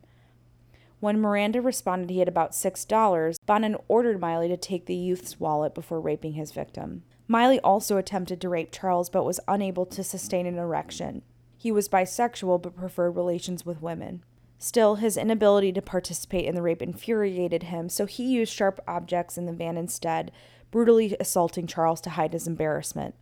When 1.00 1.20
Miranda 1.20 1.60
responded 1.60 2.12
he 2.12 2.20
had 2.20 2.28
about 2.28 2.52
$6, 2.52 3.38
Bonin 3.48 3.76
ordered 3.88 4.22
Miley 4.22 4.48
to 4.50 4.58
take 4.58 4.86
the 4.86 4.94
youth's 4.94 5.40
wallet 5.40 5.74
before 5.74 6.00
raping 6.00 6.34
his 6.34 6.52
victim. 6.52 7.02
Miley 7.28 7.60
also 7.62 7.98
attempted 7.98 8.40
to 8.42 8.50
rape 8.50 8.72
Charles 8.72 9.10
but 9.10 9.26
was 9.26 9.40
unable 9.48 9.88
to 9.88 10.04
sustain 10.04 10.46
an 10.46 10.60
erection. 10.60 11.24
He 11.58 11.72
was 11.72 11.90
bisexual 11.90 12.62
but 12.62 12.76
preferred 12.76 13.16
relations 13.16 13.66
with 13.66 13.82
women. 13.82 14.24
Still, 14.62 14.96
his 14.96 15.16
inability 15.16 15.72
to 15.72 15.82
participate 15.82 16.44
in 16.44 16.54
the 16.54 16.62
rape 16.62 16.82
infuriated 16.82 17.64
him, 17.64 17.88
so 17.88 18.06
he 18.06 18.26
used 18.26 18.54
sharp 18.54 18.82
objects 18.86 19.38
in 19.38 19.46
the 19.46 19.54
van 19.54 19.78
instead, 19.78 20.34
brutally 20.70 21.16
assaulting 21.18 21.66
Charles 21.66 22.02
to 22.02 22.12
hide 22.12 22.34
his 22.34 22.46
embarrassment. 22.46 23.16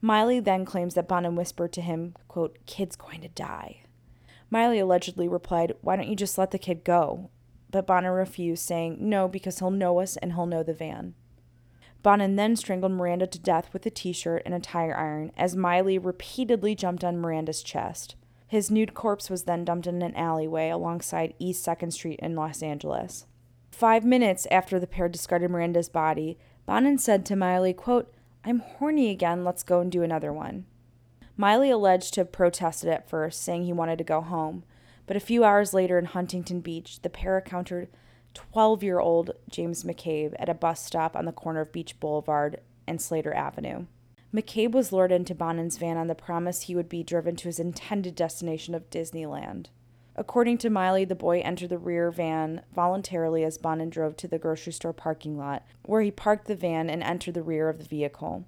Miley 0.00 0.40
then 0.40 0.64
claims 0.64 0.94
that 0.94 1.06
Bonin 1.06 1.36
whispered 1.36 1.72
to 1.74 1.82
him, 1.82 2.14
quote, 2.28 2.58
Kid's 2.64 2.96
going 2.96 3.20
to 3.20 3.28
die. 3.28 3.82
Miley 4.48 4.78
allegedly 4.78 5.28
replied, 5.28 5.74
Why 5.82 5.96
don't 5.96 6.08
you 6.08 6.16
just 6.16 6.38
let 6.38 6.50
the 6.50 6.58
kid 6.58 6.82
go? 6.82 7.28
But 7.70 7.86
Bonin 7.86 8.12
refused, 8.12 8.64
saying, 8.64 8.96
No, 9.00 9.28
because 9.28 9.58
he'll 9.58 9.70
know 9.70 10.00
us 10.00 10.16
and 10.16 10.32
he'll 10.32 10.46
know 10.46 10.62
the 10.62 10.72
van. 10.72 11.14
Bonin 12.02 12.36
then 12.36 12.56
strangled 12.56 12.92
Miranda 12.92 13.26
to 13.26 13.38
death 13.38 13.70
with 13.72 13.84
a 13.84 13.90
t 13.90 14.12
shirt 14.14 14.42
and 14.46 14.54
a 14.54 14.60
tire 14.60 14.96
iron 14.96 15.30
as 15.36 15.56
Miley 15.56 15.98
repeatedly 15.98 16.74
jumped 16.74 17.04
on 17.04 17.18
Miranda's 17.18 17.62
chest. 17.62 18.14
His 18.48 18.70
nude 18.70 18.94
corpse 18.94 19.28
was 19.28 19.44
then 19.44 19.66
dumped 19.66 19.86
in 19.86 20.00
an 20.00 20.16
alleyway 20.16 20.70
alongside 20.70 21.34
East 21.38 21.64
2nd 21.66 21.92
Street 21.92 22.18
in 22.20 22.34
Los 22.34 22.62
Angeles. 22.62 23.26
Five 23.70 24.06
minutes 24.06 24.46
after 24.50 24.80
the 24.80 24.86
pair 24.86 25.06
discarded 25.06 25.50
Miranda's 25.50 25.90
body, 25.90 26.38
Bonin 26.64 26.96
said 26.96 27.26
to 27.26 27.36
Miley, 27.36 27.74
quote, 27.74 28.12
I'm 28.44 28.60
horny 28.60 29.10
again, 29.10 29.44
let's 29.44 29.62
go 29.62 29.80
and 29.80 29.92
do 29.92 30.02
another 30.02 30.32
one. 30.32 30.64
Miley 31.36 31.70
alleged 31.70 32.14
to 32.14 32.22
have 32.22 32.32
protested 32.32 32.88
at 32.88 33.08
first, 33.08 33.42
saying 33.42 33.64
he 33.64 33.72
wanted 33.72 33.98
to 33.98 34.04
go 34.04 34.22
home, 34.22 34.64
but 35.06 35.16
a 35.16 35.20
few 35.20 35.44
hours 35.44 35.74
later 35.74 35.98
in 35.98 36.06
Huntington 36.06 36.60
Beach, 36.60 37.02
the 37.02 37.10
pair 37.10 37.38
encountered 37.38 37.88
12 38.32 38.82
year 38.82 38.98
old 38.98 39.32
James 39.50 39.84
McCabe 39.84 40.34
at 40.38 40.48
a 40.48 40.54
bus 40.54 40.84
stop 40.84 41.14
on 41.14 41.26
the 41.26 41.32
corner 41.32 41.60
of 41.60 41.72
Beach 41.72 42.00
Boulevard 42.00 42.60
and 42.86 43.00
Slater 43.00 43.34
Avenue. 43.34 43.84
McCabe 44.34 44.72
was 44.72 44.92
lured 44.92 45.10
into 45.10 45.34
Bonin's 45.34 45.78
van 45.78 45.96
on 45.96 46.06
the 46.06 46.14
promise 46.14 46.62
he 46.62 46.74
would 46.74 46.88
be 46.88 47.02
driven 47.02 47.34
to 47.36 47.48
his 47.48 47.58
intended 47.58 48.14
destination 48.14 48.74
of 48.74 48.90
Disneyland. 48.90 49.68
According 50.16 50.58
to 50.58 50.70
Miley, 50.70 51.04
the 51.04 51.14
boy 51.14 51.40
entered 51.40 51.70
the 51.70 51.78
rear 51.78 52.10
van 52.10 52.62
voluntarily 52.74 53.44
as 53.44 53.56
Bonin 53.56 53.88
drove 53.88 54.16
to 54.16 54.28
the 54.28 54.38
grocery 54.38 54.72
store 54.72 54.92
parking 54.92 55.38
lot, 55.38 55.64
where 55.84 56.02
he 56.02 56.10
parked 56.10 56.46
the 56.46 56.56
van 56.56 56.90
and 56.90 57.02
entered 57.02 57.34
the 57.34 57.42
rear 57.42 57.68
of 57.68 57.78
the 57.78 57.84
vehicle. 57.84 58.44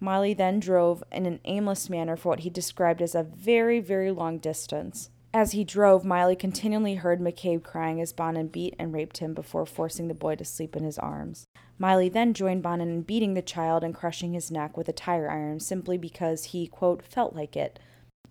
Miley 0.00 0.32
then 0.32 0.60
drove 0.60 1.02
in 1.10 1.26
an 1.26 1.40
aimless 1.44 1.90
manner 1.90 2.16
for 2.16 2.28
what 2.28 2.40
he 2.40 2.50
described 2.50 3.02
as 3.02 3.16
a 3.16 3.24
very, 3.24 3.80
very 3.80 4.12
long 4.12 4.38
distance. 4.38 5.10
As 5.34 5.52
he 5.52 5.64
drove, 5.64 6.04
Miley 6.04 6.36
continually 6.36 6.94
heard 6.94 7.20
McCabe 7.20 7.62
crying 7.62 8.00
as 8.00 8.12
Bonin 8.12 8.46
beat 8.46 8.74
and 8.78 8.94
raped 8.94 9.18
him 9.18 9.34
before 9.34 9.66
forcing 9.66 10.08
the 10.08 10.14
boy 10.14 10.36
to 10.36 10.44
sleep 10.44 10.74
in 10.74 10.84
his 10.84 10.98
arms. 10.98 11.47
Miley 11.78 12.08
then 12.08 12.34
joined 12.34 12.62
Bonin 12.62 12.88
in 12.88 13.02
beating 13.02 13.34
the 13.34 13.42
child 13.42 13.84
and 13.84 13.94
crushing 13.94 14.32
his 14.32 14.50
neck 14.50 14.76
with 14.76 14.88
a 14.88 14.92
tire 14.92 15.30
iron 15.30 15.60
simply 15.60 15.96
because 15.96 16.46
he, 16.46 16.66
quote, 16.66 17.04
felt 17.04 17.36
like 17.36 17.56
it. 17.56 17.78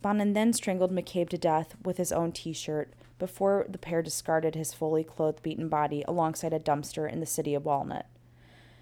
Bonin 0.01 0.33
then 0.33 0.51
strangled 0.51 0.91
McCabe 0.91 1.29
to 1.29 1.37
death 1.37 1.75
with 1.83 1.97
his 1.97 2.11
own 2.11 2.31
t 2.31 2.51
shirt 2.51 2.93
before 3.17 3.65
the 3.69 3.77
pair 3.77 4.01
discarded 4.01 4.53
his 4.53 4.73
fully 4.73 5.03
clothed, 5.03 5.41
beaten 5.41 5.69
body 5.69 6.03
alongside 6.07 6.53
a 6.53 6.59
dumpster 6.59 7.11
in 7.11 7.19
the 7.19 7.25
city 7.25 7.55
of 7.55 7.65
Walnut. 7.65 8.05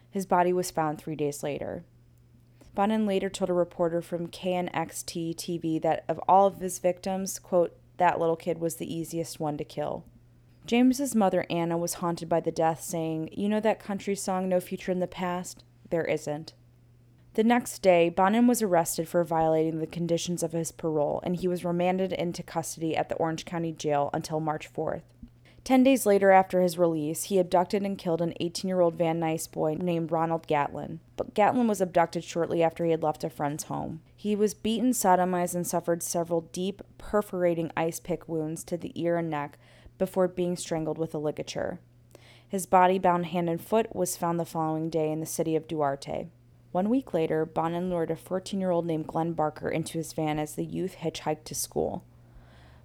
His 0.10 0.26
body 0.26 0.52
was 0.52 0.72
found 0.72 0.98
three 0.98 1.16
days 1.16 1.44
later. 1.44 1.84
Bonin 2.74 3.06
later 3.06 3.30
told 3.30 3.50
a 3.50 3.54
reporter 3.54 4.02
from 4.02 4.28
KNXT 4.28 5.36
TV 5.36 5.82
that 5.82 6.04
of 6.10 6.20
all 6.28 6.48
of 6.48 6.60
his 6.60 6.80
victims, 6.80 7.40
quote, 7.40 7.78
that 7.98 8.20
little 8.20 8.36
kid 8.36 8.60
was 8.60 8.76
the 8.76 8.94
easiest 8.94 9.40
one 9.40 9.58
to 9.58 9.64
kill. 9.64 10.04
James's 10.66 11.14
mother 11.14 11.46
Anna 11.48 11.78
was 11.78 11.96
haunted 11.96 12.28
by 12.28 12.40
the 12.40 12.52
death, 12.52 12.82
saying, 12.82 13.30
You 13.32 13.50
know 13.50 13.60
that 13.60 13.80
country 13.80 14.16
song, 14.16 14.50
No 14.50 14.60
Future 14.60 14.92
in 14.92 15.00
the 15.00 15.08
Past? 15.08 15.64
There 15.92 16.06
isn't. 16.06 16.54
The 17.36 17.44
next 17.44 17.80
day, 17.80 18.10
Bonin 18.10 18.48
was 18.48 18.62
arrested 18.62 19.08
for 19.08 19.24
violating 19.24 19.80
the 19.80 19.88
conditions 19.88 20.42
of 20.42 20.54
his 20.54 20.72
parole, 20.72 21.20
and 21.24 21.36
he 21.36 21.48
was 21.48 21.66
remanded 21.66 22.14
into 22.14 22.42
custody 22.42 22.96
at 22.96 23.10
the 23.10 23.16
Orange 23.16 23.46
County 23.46 23.74
Jail 23.74 24.10
until 24.14 24.40
March 24.40 24.72
4th. 24.74 25.04
Ten 25.64 25.84
days 25.84 26.06
later, 26.06 26.32
after 26.32 26.62
his 26.62 26.78
release, 26.78 27.24
he 27.26 27.40
abducted 27.40 27.84
and 27.84 27.98
killed 27.98 28.22
an 28.22 28.34
18 28.40 28.68
year 28.68 28.82
old 28.82 28.96
Van 28.96 29.20
Nuys 29.20 29.52
boy 29.52 29.76
named 29.80 30.12
Ronald 30.12 30.48
Gatlin. 30.48 31.00
But 31.18 31.34
Gatlin 31.34 31.68
was 31.68 31.82
abducted 31.82 32.24
shortly 32.24 32.64
after 32.64 32.86
he 32.86 32.92
had 32.92 33.04
left 33.04 33.24
a 33.24 33.30
friend's 33.30 33.64
home. 33.64 34.02
He 34.16 34.36
was 34.36 34.54
beaten, 34.54 34.92
sodomized, 34.92 35.56
and 35.56 35.66
suffered 35.66 36.04
several 36.04 36.42
deep, 36.42 36.82
perforating 36.98 37.72
ice 37.76 38.00
pick 38.00 38.30
wounds 38.30 38.64
to 38.66 38.78
the 38.78 38.92
ear 38.96 39.18
and 39.18 39.30
neck 39.30 39.58
before 39.98 40.28
being 40.28 40.58
strangled 40.58 40.98
with 40.98 41.14
a 41.14 41.18
ligature. 41.18 41.80
His 42.48 42.66
body, 42.66 43.00
bound 43.00 43.28
hand 43.28 43.50
and 43.50 43.62
foot, 43.62 43.96
was 43.96 44.18
found 44.18 44.40
the 44.40 44.46
following 44.46 44.90
day 44.90 45.12
in 45.12 45.20
the 45.20 45.26
city 45.26 45.56
of 45.56 45.68
Duarte. 45.68 46.28
One 46.72 46.90
week 46.90 47.14
later, 47.14 47.46
Bonin 47.46 47.90
lured 47.90 48.12
a 48.12 48.16
14 48.16 48.60
year 48.60 48.72
old 48.72 48.86
named 48.86 49.08
Glenn 49.08 49.34
Barker 49.34 49.70
into 49.70 49.98
his 49.98 50.14
van 50.14 50.40
as 50.40 50.56
the 50.56 50.66
youth 50.66 50.98
hitchhiked 51.00 51.46
to 51.46 51.56
school. 51.56 52.04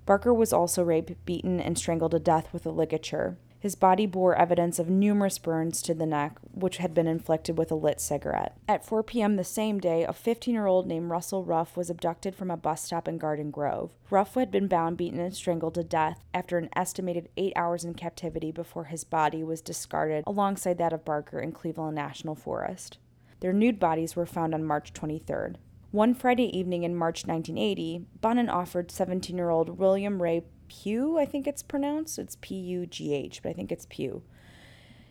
Barker 0.06 0.32
was 0.32 0.52
also 0.52 0.82
raped, 0.82 1.24
beaten, 1.24 1.60
and 1.60 1.76
strangled 1.76 2.12
to 2.12 2.18
death 2.18 2.52
with 2.52 2.64
a 2.66 2.70
ligature. 2.70 3.36
His 3.60 3.74
body 3.74 4.06
bore 4.06 4.34
evidence 4.34 4.78
of 4.78 4.88
numerous 4.88 5.36
burns 5.36 5.82
to 5.82 5.92
the 5.92 6.06
neck, 6.06 6.38
which 6.54 6.78
had 6.78 6.94
been 6.94 7.06
inflicted 7.06 7.58
with 7.58 7.70
a 7.70 7.74
lit 7.74 8.00
cigarette. 8.00 8.56
At 8.66 8.86
4 8.86 9.02
p.m. 9.02 9.36
the 9.36 9.44
same 9.44 9.78
day, 9.78 10.02
a 10.02 10.14
15 10.14 10.54
year 10.54 10.66
old 10.66 10.86
named 10.86 11.10
Russell 11.10 11.44
Rugh 11.44 11.68
was 11.76 11.90
abducted 11.90 12.34
from 12.34 12.50
a 12.50 12.56
bus 12.56 12.84
stop 12.84 13.06
in 13.06 13.18
Garden 13.18 13.50
Grove. 13.50 13.92
Rugh 14.08 14.32
had 14.34 14.50
been 14.50 14.66
bound, 14.66 14.96
beaten, 14.96 15.20
and 15.20 15.34
strangled 15.34 15.74
to 15.74 15.84
death 15.84 16.24
after 16.32 16.56
an 16.56 16.70
estimated 16.74 17.28
eight 17.36 17.52
hours 17.54 17.84
in 17.84 17.92
captivity 17.92 18.50
before 18.50 18.84
his 18.84 19.04
body 19.04 19.44
was 19.44 19.60
discarded 19.60 20.24
alongside 20.26 20.78
that 20.78 20.94
of 20.94 21.04
Barker 21.04 21.38
in 21.38 21.52
Cleveland 21.52 21.94
National 21.94 22.34
Forest. 22.34 22.96
Their 23.40 23.52
nude 23.52 23.78
bodies 23.78 24.16
were 24.16 24.26
found 24.26 24.54
on 24.54 24.64
March 24.64 24.94
23rd. 24.94 25.56
One 25.90 26.14
Friday 26.14 26.56
evening 26.56 26.84
in 26.84 26.94
March 26.94 27.26
1980, 27.26 28.06
Bonin 28.22 28.48
offered 28.48 28.90
17 28.90 29.36
year 29.36 29.50
old 29.50 29.78
William 29.78 30.22
Ray 30.22 30.44
Pugh, 30.70 31.18
I 31.18 31.26
think 31.26 31.48
it's 31.48 31.64
pronounced. 31.64 32.18
It's 32.18 32.36
P 32.40 32.54
U 32.54 32.86
G 32.86 33.12
H, 33.12 33.42
but 33.42 33.50
I 33.50 33.52
think 33.52 33.72
it's 33.72 33.86
Pugh. 33.90 34.22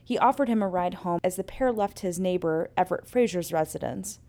He 0.01 0.17
offered 0.17 0.47
him 0.47 0.63
a 0.63 0.67
ride 0.67 0.95
home 0.95 1.19
as 1.23 1.35
the 1.35 1.43
pair 1.43 1.71
left 1.71 1.99
his 1.99 2.19
neighbor, 2.19 2.71
Everett 2.77 3.07
Fraser's 3.07 3.51
residence. 3.51 4.19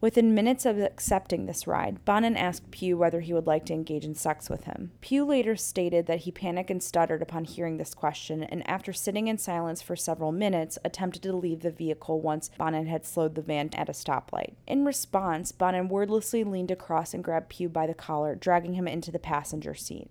Within 0.00 0.34
minutes 0.34 0.66
of 0.66 0.78
accepting 0.78 1.46
this 1.46 1.66
ride, 1.66 2.04
Bonin 2.04 2.36
asked 2.36 2.70
Pugh 2.70 2.98
whether 2.98 3.20
he 3.20 3.32
would 3.32 3.46
like 3.46 3.64
to 3.66 3.72
engage 3.72 4.04
in 4.04 4.14
sex 4.14 4.50
with 4.50 4.64
him. 4.64 4.90
Pugh 5.00 5.24
later 5.24 5.56
stated 5.56 6.06
that 6.06 6.20
he 6.20 6.30
panicked 6.30 6.70
and 6.70 6.82
stuttered 6.82 7.22
upon 7.22 7.44
hearing 7.44 7.78
this 7.78 7.94
question, 7.94 8.42
and 8.42 8.68
after 8.68 8.92
sitting 8.92 9.28
in 9.28 9.38
silence 9.38 9.80
for 9.80 9.96
several 9.96 10.30
minutes, 10.30 10.78
attempted 10.84 11.22
to 11.22 11.34
leave 11.34 11.60
the 11.60 11.70
vehicle 11.70 12.20
once 12.20 12.50
Bonin 12.58 12.86
had 12.86 13.06
slowed 13.06 13.34
the 13.34 13.40
van 13.40 13.70
at 13.72 13.88
a 13.88 13.92
stoplight. 13.92 14.54
In 14.66 14.84
response, 14.84 15.52
Bonin 15.52 15.88
wordlessly 15.88 16.44
leaned 16.44 16.70
across 16.70 17.14
and 17.14 17.24
grabbed 17.24 17.48
Pugh 17.48 17.70
by 17.70 17.86
the 17.86 17.94
collar, 17.94 18.34
dragging 18.34 18.74
him 18.74 18.86
into 18.86 19.10
the 19.10 19.18
passenger 19.18 19.74
seat. 19.74 20.10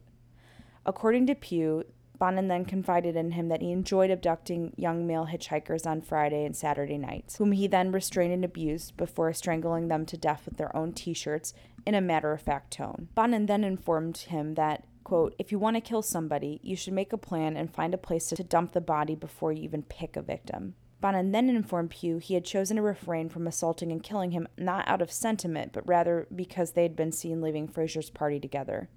According 0.85 1.27
to 1.27 1.35
Pugh, 1.35 1.85
Bonin 2.19 2.47
then 2.47 2.65
confided 2.65 3.15
in 3.15 3.31
him 3.31 3.47
that 3.49 3.61
he 3.61 3.71
enjoyed 3.71 4.11
abducting 4.11 4.73
young 4.77 5.07
male 5.07 5.27
hitchhikers 5.31 5.85
on 5.85 6.01
Friday 6.01 6.45
and 6.45 6.55
Saturday 6.55 6.97
nights, 6.97 7.37
whom 7.37 7.51
he 7.51 7.67
then 7.67 7.91
restrained 7.91 8.33
and 8.33 8.45
abused 8.45 8.95
before 8.95 9.33
strangling 9.33 9.87
them 9.87 10.05
to 10.05 10.17
death 10.17 10.43
with 10.45 10.57
their 10.57 10.75
own 10.75 10.93
t 10.93 11.13
shirts 11.13 11.53
in 11.85 11.95
a 11.95 12.01
matter 12.01 12.31
of 12.31 12.41
fact 12.41 12.71
tone. 12.71 13.09
Bonin 13.15 13.45
then 13.45 13.63
informed 13.63 14.17
him 14.17 14.53
that, 14.55 14.85
quote, 15.03 15.35
if 15.39 15.51
you 15.51 15.59
want 15.59 15.75
to 15.75 15.81
kill 15.81 16.01
somebody, 16.01 16.59
you 16.63 16.75
should 16.75 16.93
make 16.93 17.11
a 17.11 17.17
plan 17.17 17.57
and 17.57 17.73
find 17.73 17.93
a 17.93 17.97
place 17.97 18.27
to 18.29 18.43
dump 18.43 18.73
the 18.73 18.81
body 18.81 19.15
before 19.15 19.51
you 19.51 19.63
even 19.63 19.83
pick 19.83 20.15
a 20.15 20.21
victim. 20.21 20.75
Bonin 21.01 21.33
then 21.33 21.49
informed 21.49 21.89
Pugh 21.89 22.19
he 22.19 22.35
had 22.35 22.45
chosen 22.45 22.77
to 22.77 22.81
refrain 22.81 23.27
from 23.27 23.47
assaulting 23.47 23.91
and 23.91 24.01
killing 24.01 24.31
him 24.31 24.47
not 24.57 24.87
out 24.87 25.01
of 25.01 25.11
sentiment, 25.11 25.73
but 25.73 25.85
rather 25.85 26.27
because 26.33 26.71
they 26.71 26.83
had 26.83 26.95
been 26.95 27.11
seen 27.11 27.41
leaving 27.41 27.67
Fraser's 27.67 28.09
party 28.09 28.39
together. 28.39 28.87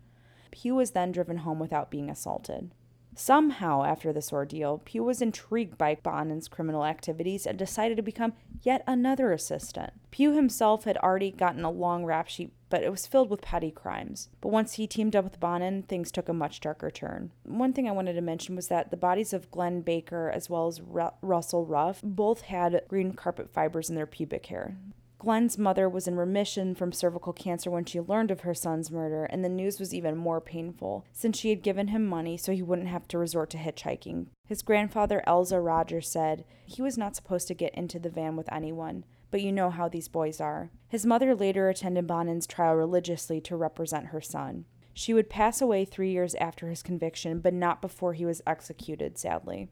Pugh 0.56 0.74
was 0.74 0.92
then 0.92 1.12
driven 1.12 1.38
home 1.38 1.58
without 1.58 1.90
being 1.90 2.08
assaulted. 2.08 2.70
Somehow, 3.14 3.84
after 3.84 4.10
this 4.10 4.32
ordeal, 4.32 4.80
Pugh 4.84 5.04
was 5.04 5.20
intrigued 5.20 5.76
by 5.76 5.96
Bonin's 5.96 6.48
criminal 6.48 6.84
activities 6.84 7.46
and 7.46 7.58
decided 7.58 7.96
to 7.96 8.02
become 8.02 8.32
yet 8.62 8.82
another 8.86 9.32
assistant. 9.32 9.92
Pugh 10.10 10.32
himself 10.32 10.84
had 10.84 10.96
already 10.98 11.30
gotten 11.30 11.64
a 11.64 11.70
long 11.70 12.04
rap 12.04 12.28
sheet, 12.28 12.52
but 12.70 12.82
it 12.82 12.90
was 12.90 13.06
filled 13.06 13.28
with 13.28 13.42
petty 13.42 13.70
crimes. 13.70 14.30
But 14.40 14.48
once 14.48 14.74
he 14.74 14.86
teamed 14.86 15.14
up 15.14 15.24
with 15.24 15.40
Bonin, 15.40 15.82
things 15.82 16.10
took 16.10 16.28
a 16.28 16.34
much 16.34 16.60
darker 16.60 16.90
turn. 16.90 17.32
One 17.44 17.74
thing 17.74 17.86
I 17.86 17.92
wanted 17.92 18.14
to 18.14 18.22
mention 18.22 18.56
was 18.56 18.68
that 18.68 18.90
the 18.90 18.96
bodies 18.96 19.34
of 19.34 19.50
Glenn 19.50 19.82
Baker 19.82 20.30
as 20.30 20.48
well 20.48 20.66
as 20.68 20.80
Ru- 20.80 21.10
Russell 21.20 21.66
Rugh 21.66 21.96
both 22.02 22.42
had 22.42 22.82
green 22.88 23.12
carpet 23.12 23.50
fibers 23.50 23.90
in 23.90 23.94
their 23.94 24.06
pubic 24.06 24.46
hair. 24.46 24.76
Glenn's 25.18 25.56
mother 25.56 25.88
was 25.88 26.06
in 26.06 26.16
remission 26.16 26.74
from 26.74 26.92
cervical 26.92 27.32
cancer 27.32 27.70
when 27.70 27.86
she 27.86 28.00
learned 28.00 28.30
of 28.30 28.40
her 28.40 28.52
son's 28.52 28.90
murder, 28.90 29.24
and 29.24 29.42
the 29.42 29.48
news 29.48 29.80
was 29.80 29.94
even 29.94 30.16
more 30.16 30.42
painful, 30.42 31.06
since 31.10 31.38
she 31.38 31.48
had 31.48 31.62
given 31.62 31.88
him 31.88 32.06
money 32.06 32.36
so 32.36 32.52
he 32.52 32.62
wouldn't 32.62 32.88
have 32.88 33.08
to 33.08 33.18
resort 33.18 33.48
to 33.50 33.56
hitchhiking. 33.56 34.26
His 34.46 34.60
grandfather, 34.60 35.24
Elza 35.26 35.64
Rogers, 35.64 36.08
said 36.08 36.44
he 36.66 36.82
was 36.82 36.98
not 36.98 37.16
supposed 37.16 37.48
to 37.48 37.54
get 37.54 37.74
into 37.74 37.98
the 37.98 38.10
van 38.10 38.36
with 38.36 38.52
anyone, 38.52 39.04
but 39.30 39.40
you 39.40 39.52
know 39.52 39.70
how 39.70 39.88
these 39.88 40.08
boys 40.08 40.38
are. 40.40 40.70
His 40.86 41.06
mother 41.06 41.34
later 41.34 41.68
attended 41.68 42.06
Bonin's 42.06 42.46
trial 42.46 42.74
religiously 42.74 43.40
to 43.42 43.56
represent 43.56 44.08
her 44.08 44.20
son. 44.20 44.66
She 44.92 45.14
would 45.14 45.30
pass 45.30 45.60
away 45.60 45.84
three 45.84 46.10
years 46.10 46.34
after 46.36 46.68
his 46.68 46.82
conviction, 46.82 47.40
but 47.40 47.54
not 47.54 47.80
before 47.80 48.14
he 48.14 48.24
was 48.24 48.42
executed, 48.46 49.18
sadly. 49.18 49.68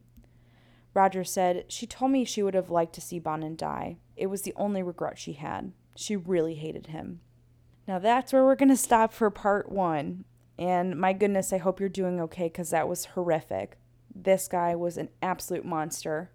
Rogers 0.94 1.30
said, 1.30 1.64
She 1.68 1.87
told 1.87 2.12
me 2.12 2.24
she 2.24 2.42
would 2.42 2.54
have 2.54 2.70
liked 2.70 2.94
to 2.94 3.00
see 3.00 3.18
Bonin 3.18 3.57
die. 3.57 3.96
It 4.16 4.27
was 4.27 4.42
the 4.42 4.55
only 4.57 4.83
regret 4.83 5.18
she 5.18 5.35
had. 5.35 5.72
She 5.96 6.16
really 6.16 6.55
hated 6.55 6.88
him. 6.88 7.20
Now 7.87 7.98
that's 7.98 8.33
where 8.33 8.44
we're 8.44 8.55
going 8.55 8.68
to 8.70 8.77
stop 8.77 9.12
for 9.12 9.31
part 9.31 9.70
one. 9.70 10.24
And 10.59 10.98
my 10.98 11.12
goodness, 11.12 11.53
I 11.53 11.59
hope 11.59 11.81
you're 11.81 11.88
doing 11.88 12.20
okay 12.22 12.44
because 12.44 12.70
that 12.70 12.88
was 12.88 13.07
horrific. 13.07 13.79
This 14.14 14.46
guy 14.48 14.74
was 14.77 14.96
an 14.96 15.09
absolute 15.20 15.64
monster. 15.64 16.31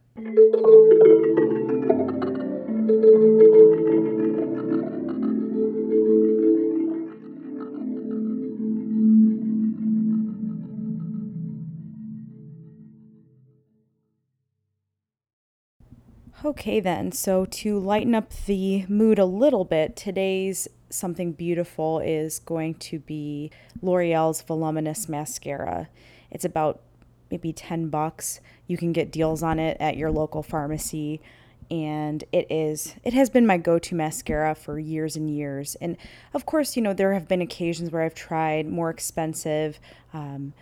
Okay, 16.50 16.80
then. 16.80 17.12
So, 17.12 17.46
to 17.46 17.78
lighten 17.78 18.16
up 18.16 18.34
the 18.48 18.84
mood 18.88 19.20
a 19.20 19.26
little 19.26 19.66
bit, 19.66 19.96
today's 19.96 20.68
Something 20.90 21.32
Beautiful 21.32 22.00
is 22.00 22.40
going 22.40 22.74
to 22.90 22.98
be 22.98 23.52
L'Oreal's 23.84 24.42
Voluminous 24.42 25.08
Mascara. 25.08 25.90
It's 26.32 26.46
about 26.46 26.82
maybe 27.30 27.54
10 27.54 27.90
bucks. 27.90 28.40
You 28.66 28.78
can 28.78 28.94
get 28.94 29.12
deals 29.12 29.44
on 29.44 29.60
it 29.60 29.78
at 29.80 29.96
your 29.96 30.10
local 30.10 30.42
pharmacy. 30.42 31.22
And 31.70 32.24
it 32.32 32.48
is, 32.50 32.96
it 33.04 33.14
has 33.14 33.30
been 33.30 33.46
my 33.46 33.58
go 33.58 33.78
to 33.78 33.94
mascara 33.94 34.56
for 34.56 34.80
years 34.80 35.16
and 35.16 35.30
years. 35.30 35.76
And 35.76 35.98
of 36.34 36.48
course, 36.48 36.76
you 36.76 36.82
know, 36.82 36.94
there 36.96 37.14
have 37.14 37.28
been 37.28 37.44
occasions 37.44 37.92
where 37.92 38.02
I've 38.02 38.16
tried 38.16 38.68
more 38.68 38.90
expensive, 38.90 39.80
um, 40.16 40.54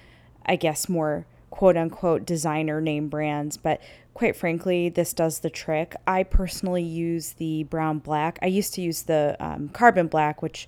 I 0.45 0.58
guess, 0.58 0.89
more 0.89 1.26
quote 1.49 1.77
unquote 1.77 2.25
designer 2.25 2.81
name 2.81 3.10
brands, 3.10 3.57
but 3.57 3.81
quite 4.13 4.36
frankly, 4.36 4.89
this 4.89 5.13
does 5.13 5.39
the 5.39 5.49
trick. 5.49 5.95
I 6.07 6.23
personally 6.23 6.83
use 6.83 7.34
the 7.34 7.63
brown 7.63 7.99
black. 7.99 8.39
I 8.41 8.47
used 8.47 8.74
to 8.74 8.82
use 8.82 9.03
the 9.03 9.38
um, 9.39 9.69
carbon 9.69 10.07
black, 10.07 10.41
which 10.41 10.67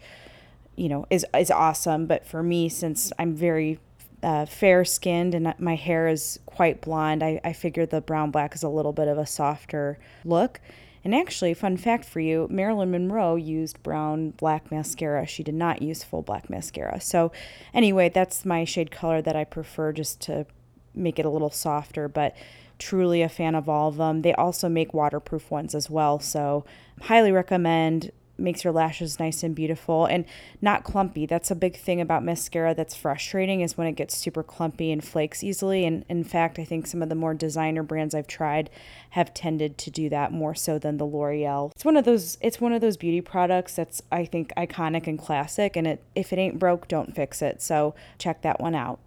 you 0.76 0.88
know 0.88 1.06
is 1.10 1.26
is 1.38 1.52
awesome, 1.52 2.06
but 2.06 2.26
for 2.26 2.44
me, 2.44 2.70
since 2.70 3.12
I'm 3.18 3.36
very 3.36 3.80
uh, 4.22 4.46
fair 4.46 4.86
skinned 4.86 5.34
and 5.34 5.54
my 5.58 5.76
hair 5.76 6.08
is 6.08 6.40
quite 6.46 6.82
blonde, 6.82 7.24
I, 7.24 7.40
I 7.44 7.54
figure 7.54 7.86
the 7.86 8.02
brown 8.02 8.32
black 8.32 8.54
is 8.54 8.64
a 8.64 8.70
little 8.70 8.94
bit 8.94 9.08
of 9.08 9.18
a 9.18 9.26
softer 9.26 9.98
look. 10.26 10.60
And 11.04 11.16
actually, 11.16 11.54
fun 11.54 11.78
fact 11.78 12.06
for 12.06 12.20
you 12.20 12.48
Marilyn 12.50 12.92
Monroe 12.92 13.36
used 13.36 13.82
brown 13.82 14.32
black 14.32 14.70
mascara. 14.70 15.26
She 15.26 15.44
did 15.44 15.56
not 15.56 15.82
use 15.82 16.04
full 16.04 16.22
black 16.22 16.50
mascara. 16.50 17.00
So, 17.00 17.32
anyway, 17.74 18.10
that's 18.10 18.46
my 18.46 18.66
shade 18.66 18.92
color 18.92 19.22
that 19.22 19.36
I 19.36 19.46
prefer 19.46 19.94
just 19.94 20.20
to 20.22 20.46
make 20.94 21.20
it 21.20 21.26
a 21.26 21.30
little 21.30 21.52
softer. 21.52 22.08
But 22.08 22.36
truly 22.80 23.22
a 23.22 23.30
fan 23.30 23.56
of 23.56 23.68
all 23.68 23.90
of 23.90 23.98
them. 23.98 24.22
They 24.22 24.34
also 24.34 24.70
make 24.70 24.94
waterproof 24.94 25.52
ones 25.52 25.76
as 25.76 25.90
well, 25.90 26.20
so 26.20 26.66
highly 27.02 27.32
recommend 27.32 28.12
makes 28.40 28.64
your 28.64 28.74
lashes 28.74 29.20
nice 29.20 29.44
and 29.44 29.54
beautiful 29.54 30.06
and 30.06 30.26
not 30.62 30.84
clumpy. 30.84 31.26
That's 31.26 31.52
a 31.52 31.56
big 31.56 31.76
thing 31.76 32.02
about 32.02 32.24
mascara 32.24 32.74
that's 32.74 32.96
frustrating 32.96 33.62
is 33.62 33.78
when 33.78 33.88
it 33.88 33.94
gets 33.94 34.18
super 34.18 34.44
clumpy 34.44 34.92
and 34.92 35.04
flakes 35.04 35.44
easily. 35.44 35.86
And 35.86 36.06
in 36.10 36.24
fact, 36.24 36.58
I 36.58 36.64
think 36.64 36.88
some 36.88 37.02
of 37.02 37.10
the 37.10 37.16
more 37.16 37.34
designer 37.34 37.84
brands 37.84 38.16
I've 38.16 38.28
tried 38.28 38.70
have 39.12 39.34
tended 39.34 39.78
to 39.80 39.92
do 39.92 40.10
that 40.10 40.32
more 40.32 40.56
so 40.56 40.80
than 40.80 40.98
the 40.98 41.06
L'Oreal. 41.06 41.72
It's 41.76 41.86
one 41.86 41.98
of 41.98 42.06
those 42.06 42.38
it's 42.42 42.62
one 42.62 42.74
of 42.74 42.82
those 42.82 42.98
beauty 42.98 43.22
products 43.22 43.76
that's 43.76 44.02
I 44.12 44.26
think 44.26 44.54
iconic 44.56 45.08
and 45.08 45.20
classic 45.20 45.76
and 45.76 45.88
it 45.88 46.04
if 46.16 46.32
it 46.34 46.40
ain't 46.40 46.60
broke, 46.60 46.88
don't 46.88 47.16
fix 47.16 47.42
it. 47.42 47.62
So 47.62 47.96
check 48.18 48.42
that 48.44 48.60
one 48.60 48.76
out. 48.76 49.00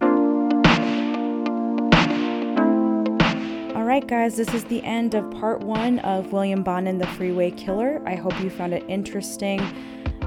Right, 3.93 4.07
guys, 4.07 4.35
this 4.35 4.51
is 4.55 4.63
the 4.63 4.81
end 4.81 5.13
of 5.13 5.29
part 5.29 5.59
one 5.59 5.99
of 5.99 6.31
William 6.31 6.63
Bonin, 6.63 6.97
the 6.97 7.05
Freeway 7.05 7.51
Killer. 7.51 8.01
I 8.07 8.15
hope 8.15 8.33
you 8.39 8.49
found 8.49 8.73
it 8.73 8.83
interesting 8.87 9.59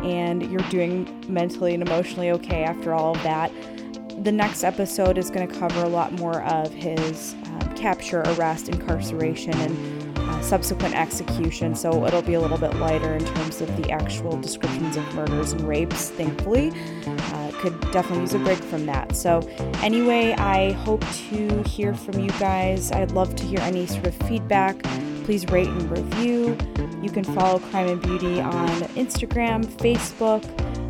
and 0.05 0.49
you're 0.53 0.61
doing 0.71 1.25
mentally 1.27 1.75
and 1.75 1.83
emotionally 1.83 2.31
okay 2.31 2.63
after 2.63 2.95
all 2.95 3.17
of 3.17 3.23
that. 3.25 3.51
The 4.23 4.31
next 4.31 4.63
episode 4.63 5.19
is 5.19 5.31
going 5.31 5.49
to 5.49 5.53
cover 5.59 5.83
a 5.83 5.89
lot 5.89 6.13
more 6.13 6.43
of 6.43 6.73
his 6.73 7.35
um, 7.47 7.75
capture, 7.75 8.21
arrest, 8.21 8.69
incarceration, 8.69 9.55
and 9.55 10.16
uh, 10.37 10.43
subsequent 10.43 10.95
execution, 10.95 11.75
so 11.75 12.07
it'll 12.07 12.23
be 12.23 12.35
a 12.35 12.41
little 12.41 12.59
bit 12.59 12.75
lighter 12.77 13.15
in 13.15 13.25
terms 13.25 13.61
of 13.61 13.75
the 13.77 13.91
actual 13.91 14.37
descriptions 14.41 14.97
of 14.97 15.15
murders 15.15 15.53
and 15.53 15.67
rapes, 15.67 16.11
thankfully. 16.11 16.73
Uh, 17.07 17.51
could 17.59 17.81
definitely 17.93 18.21
use 18.21 18.35
a 18.35 18.39
break 18.39 18.59
from 18.59 18.87
that. 18.87 19.17
So, 19.17 19.41
anyway, 19.83 20.33
I 20.33 20.73
hope 20.73 21.05
to 21.29 21.63
hear 21.63 21.95
from 21.95 22.21
you 22.21 22.31
guys. 22.39 22.93
I'd 22.93 23.13
love 23.13 23.35
to 23.37 23.45
hear 23.45 23.61
any 23.61 23.87
sort 23.87 24.07
of 24.07 24.15
feedback. 24.29 24.83
Please 25.25 25.47
rate 25.49 25.69
and 25.69 25.91
review. 25.91 26.57
You 27.03 27.11
can 27.11 27.25
follow 27.25 27.59
Crime 27.59 27.89
and 27.89 28.03
Beauty 28.03 28.41
on 28.41 28.69
Instagram, 28.95 29.65
Facebook, 29.65 30.45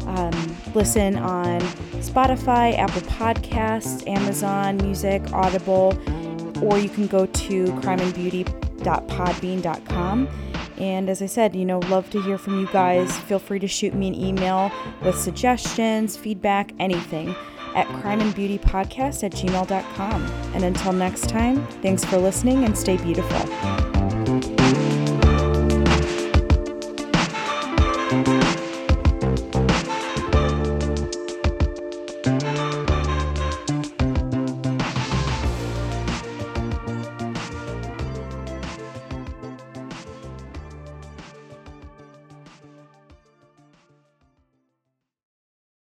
um, 0.06 0.56
listen 0.74 1.16
on 1.16 1.60
Spotify, 2.00 2.76
Apple 2.78 3.02
Podcasts, 3.02 4.06
Amazon 4.06 4.76
Music, 4.78 5.22
Audible, 5.32 5.98
or 6.62 6.78
you 6.78 6.88
can 6.88 7.06
go 7.06 7.26
to 7.26 7.66
crimeandbeauty.podbean.com. 8.86 10.28
And 10.78 11.08
as 11.08 11.22
I 11.22 11.26
said, 11.26 11.56
you 11.56 11.64
know, 11.64 11.78
love 11.80 12.10
to 12.10 12.20
hear 12.22 12.36
from 12.38 12.60
you 12.60 12.68
guys. 12.72 13.16
Feel 13.20 13.38
free 13.38 13.58
to 13.60 13.68
shoot 13.68 13.94
me 13.94 14.08
an 14.08 14.14
email 14.14 14.70
with 15.02 15.18
suggestions, 15.18 16.16
feedback, 16.16 16.72
anything 16.78 17.34
at 17.74 17.86
crimeandbeautypodcast 17.88 19.24
at 19.24 19.32
gmail.com. 19.32 20.22
And 20.54 20.64
until 20.64 20.92
next 20.92 21.28
time, 21.28 21.66
thanks 21.82 22.04
for 22.04 22.18
listening 22.18 22.64
and 22.64 22.76
stay 22.76 22.96
beautiful. 22.98 23.95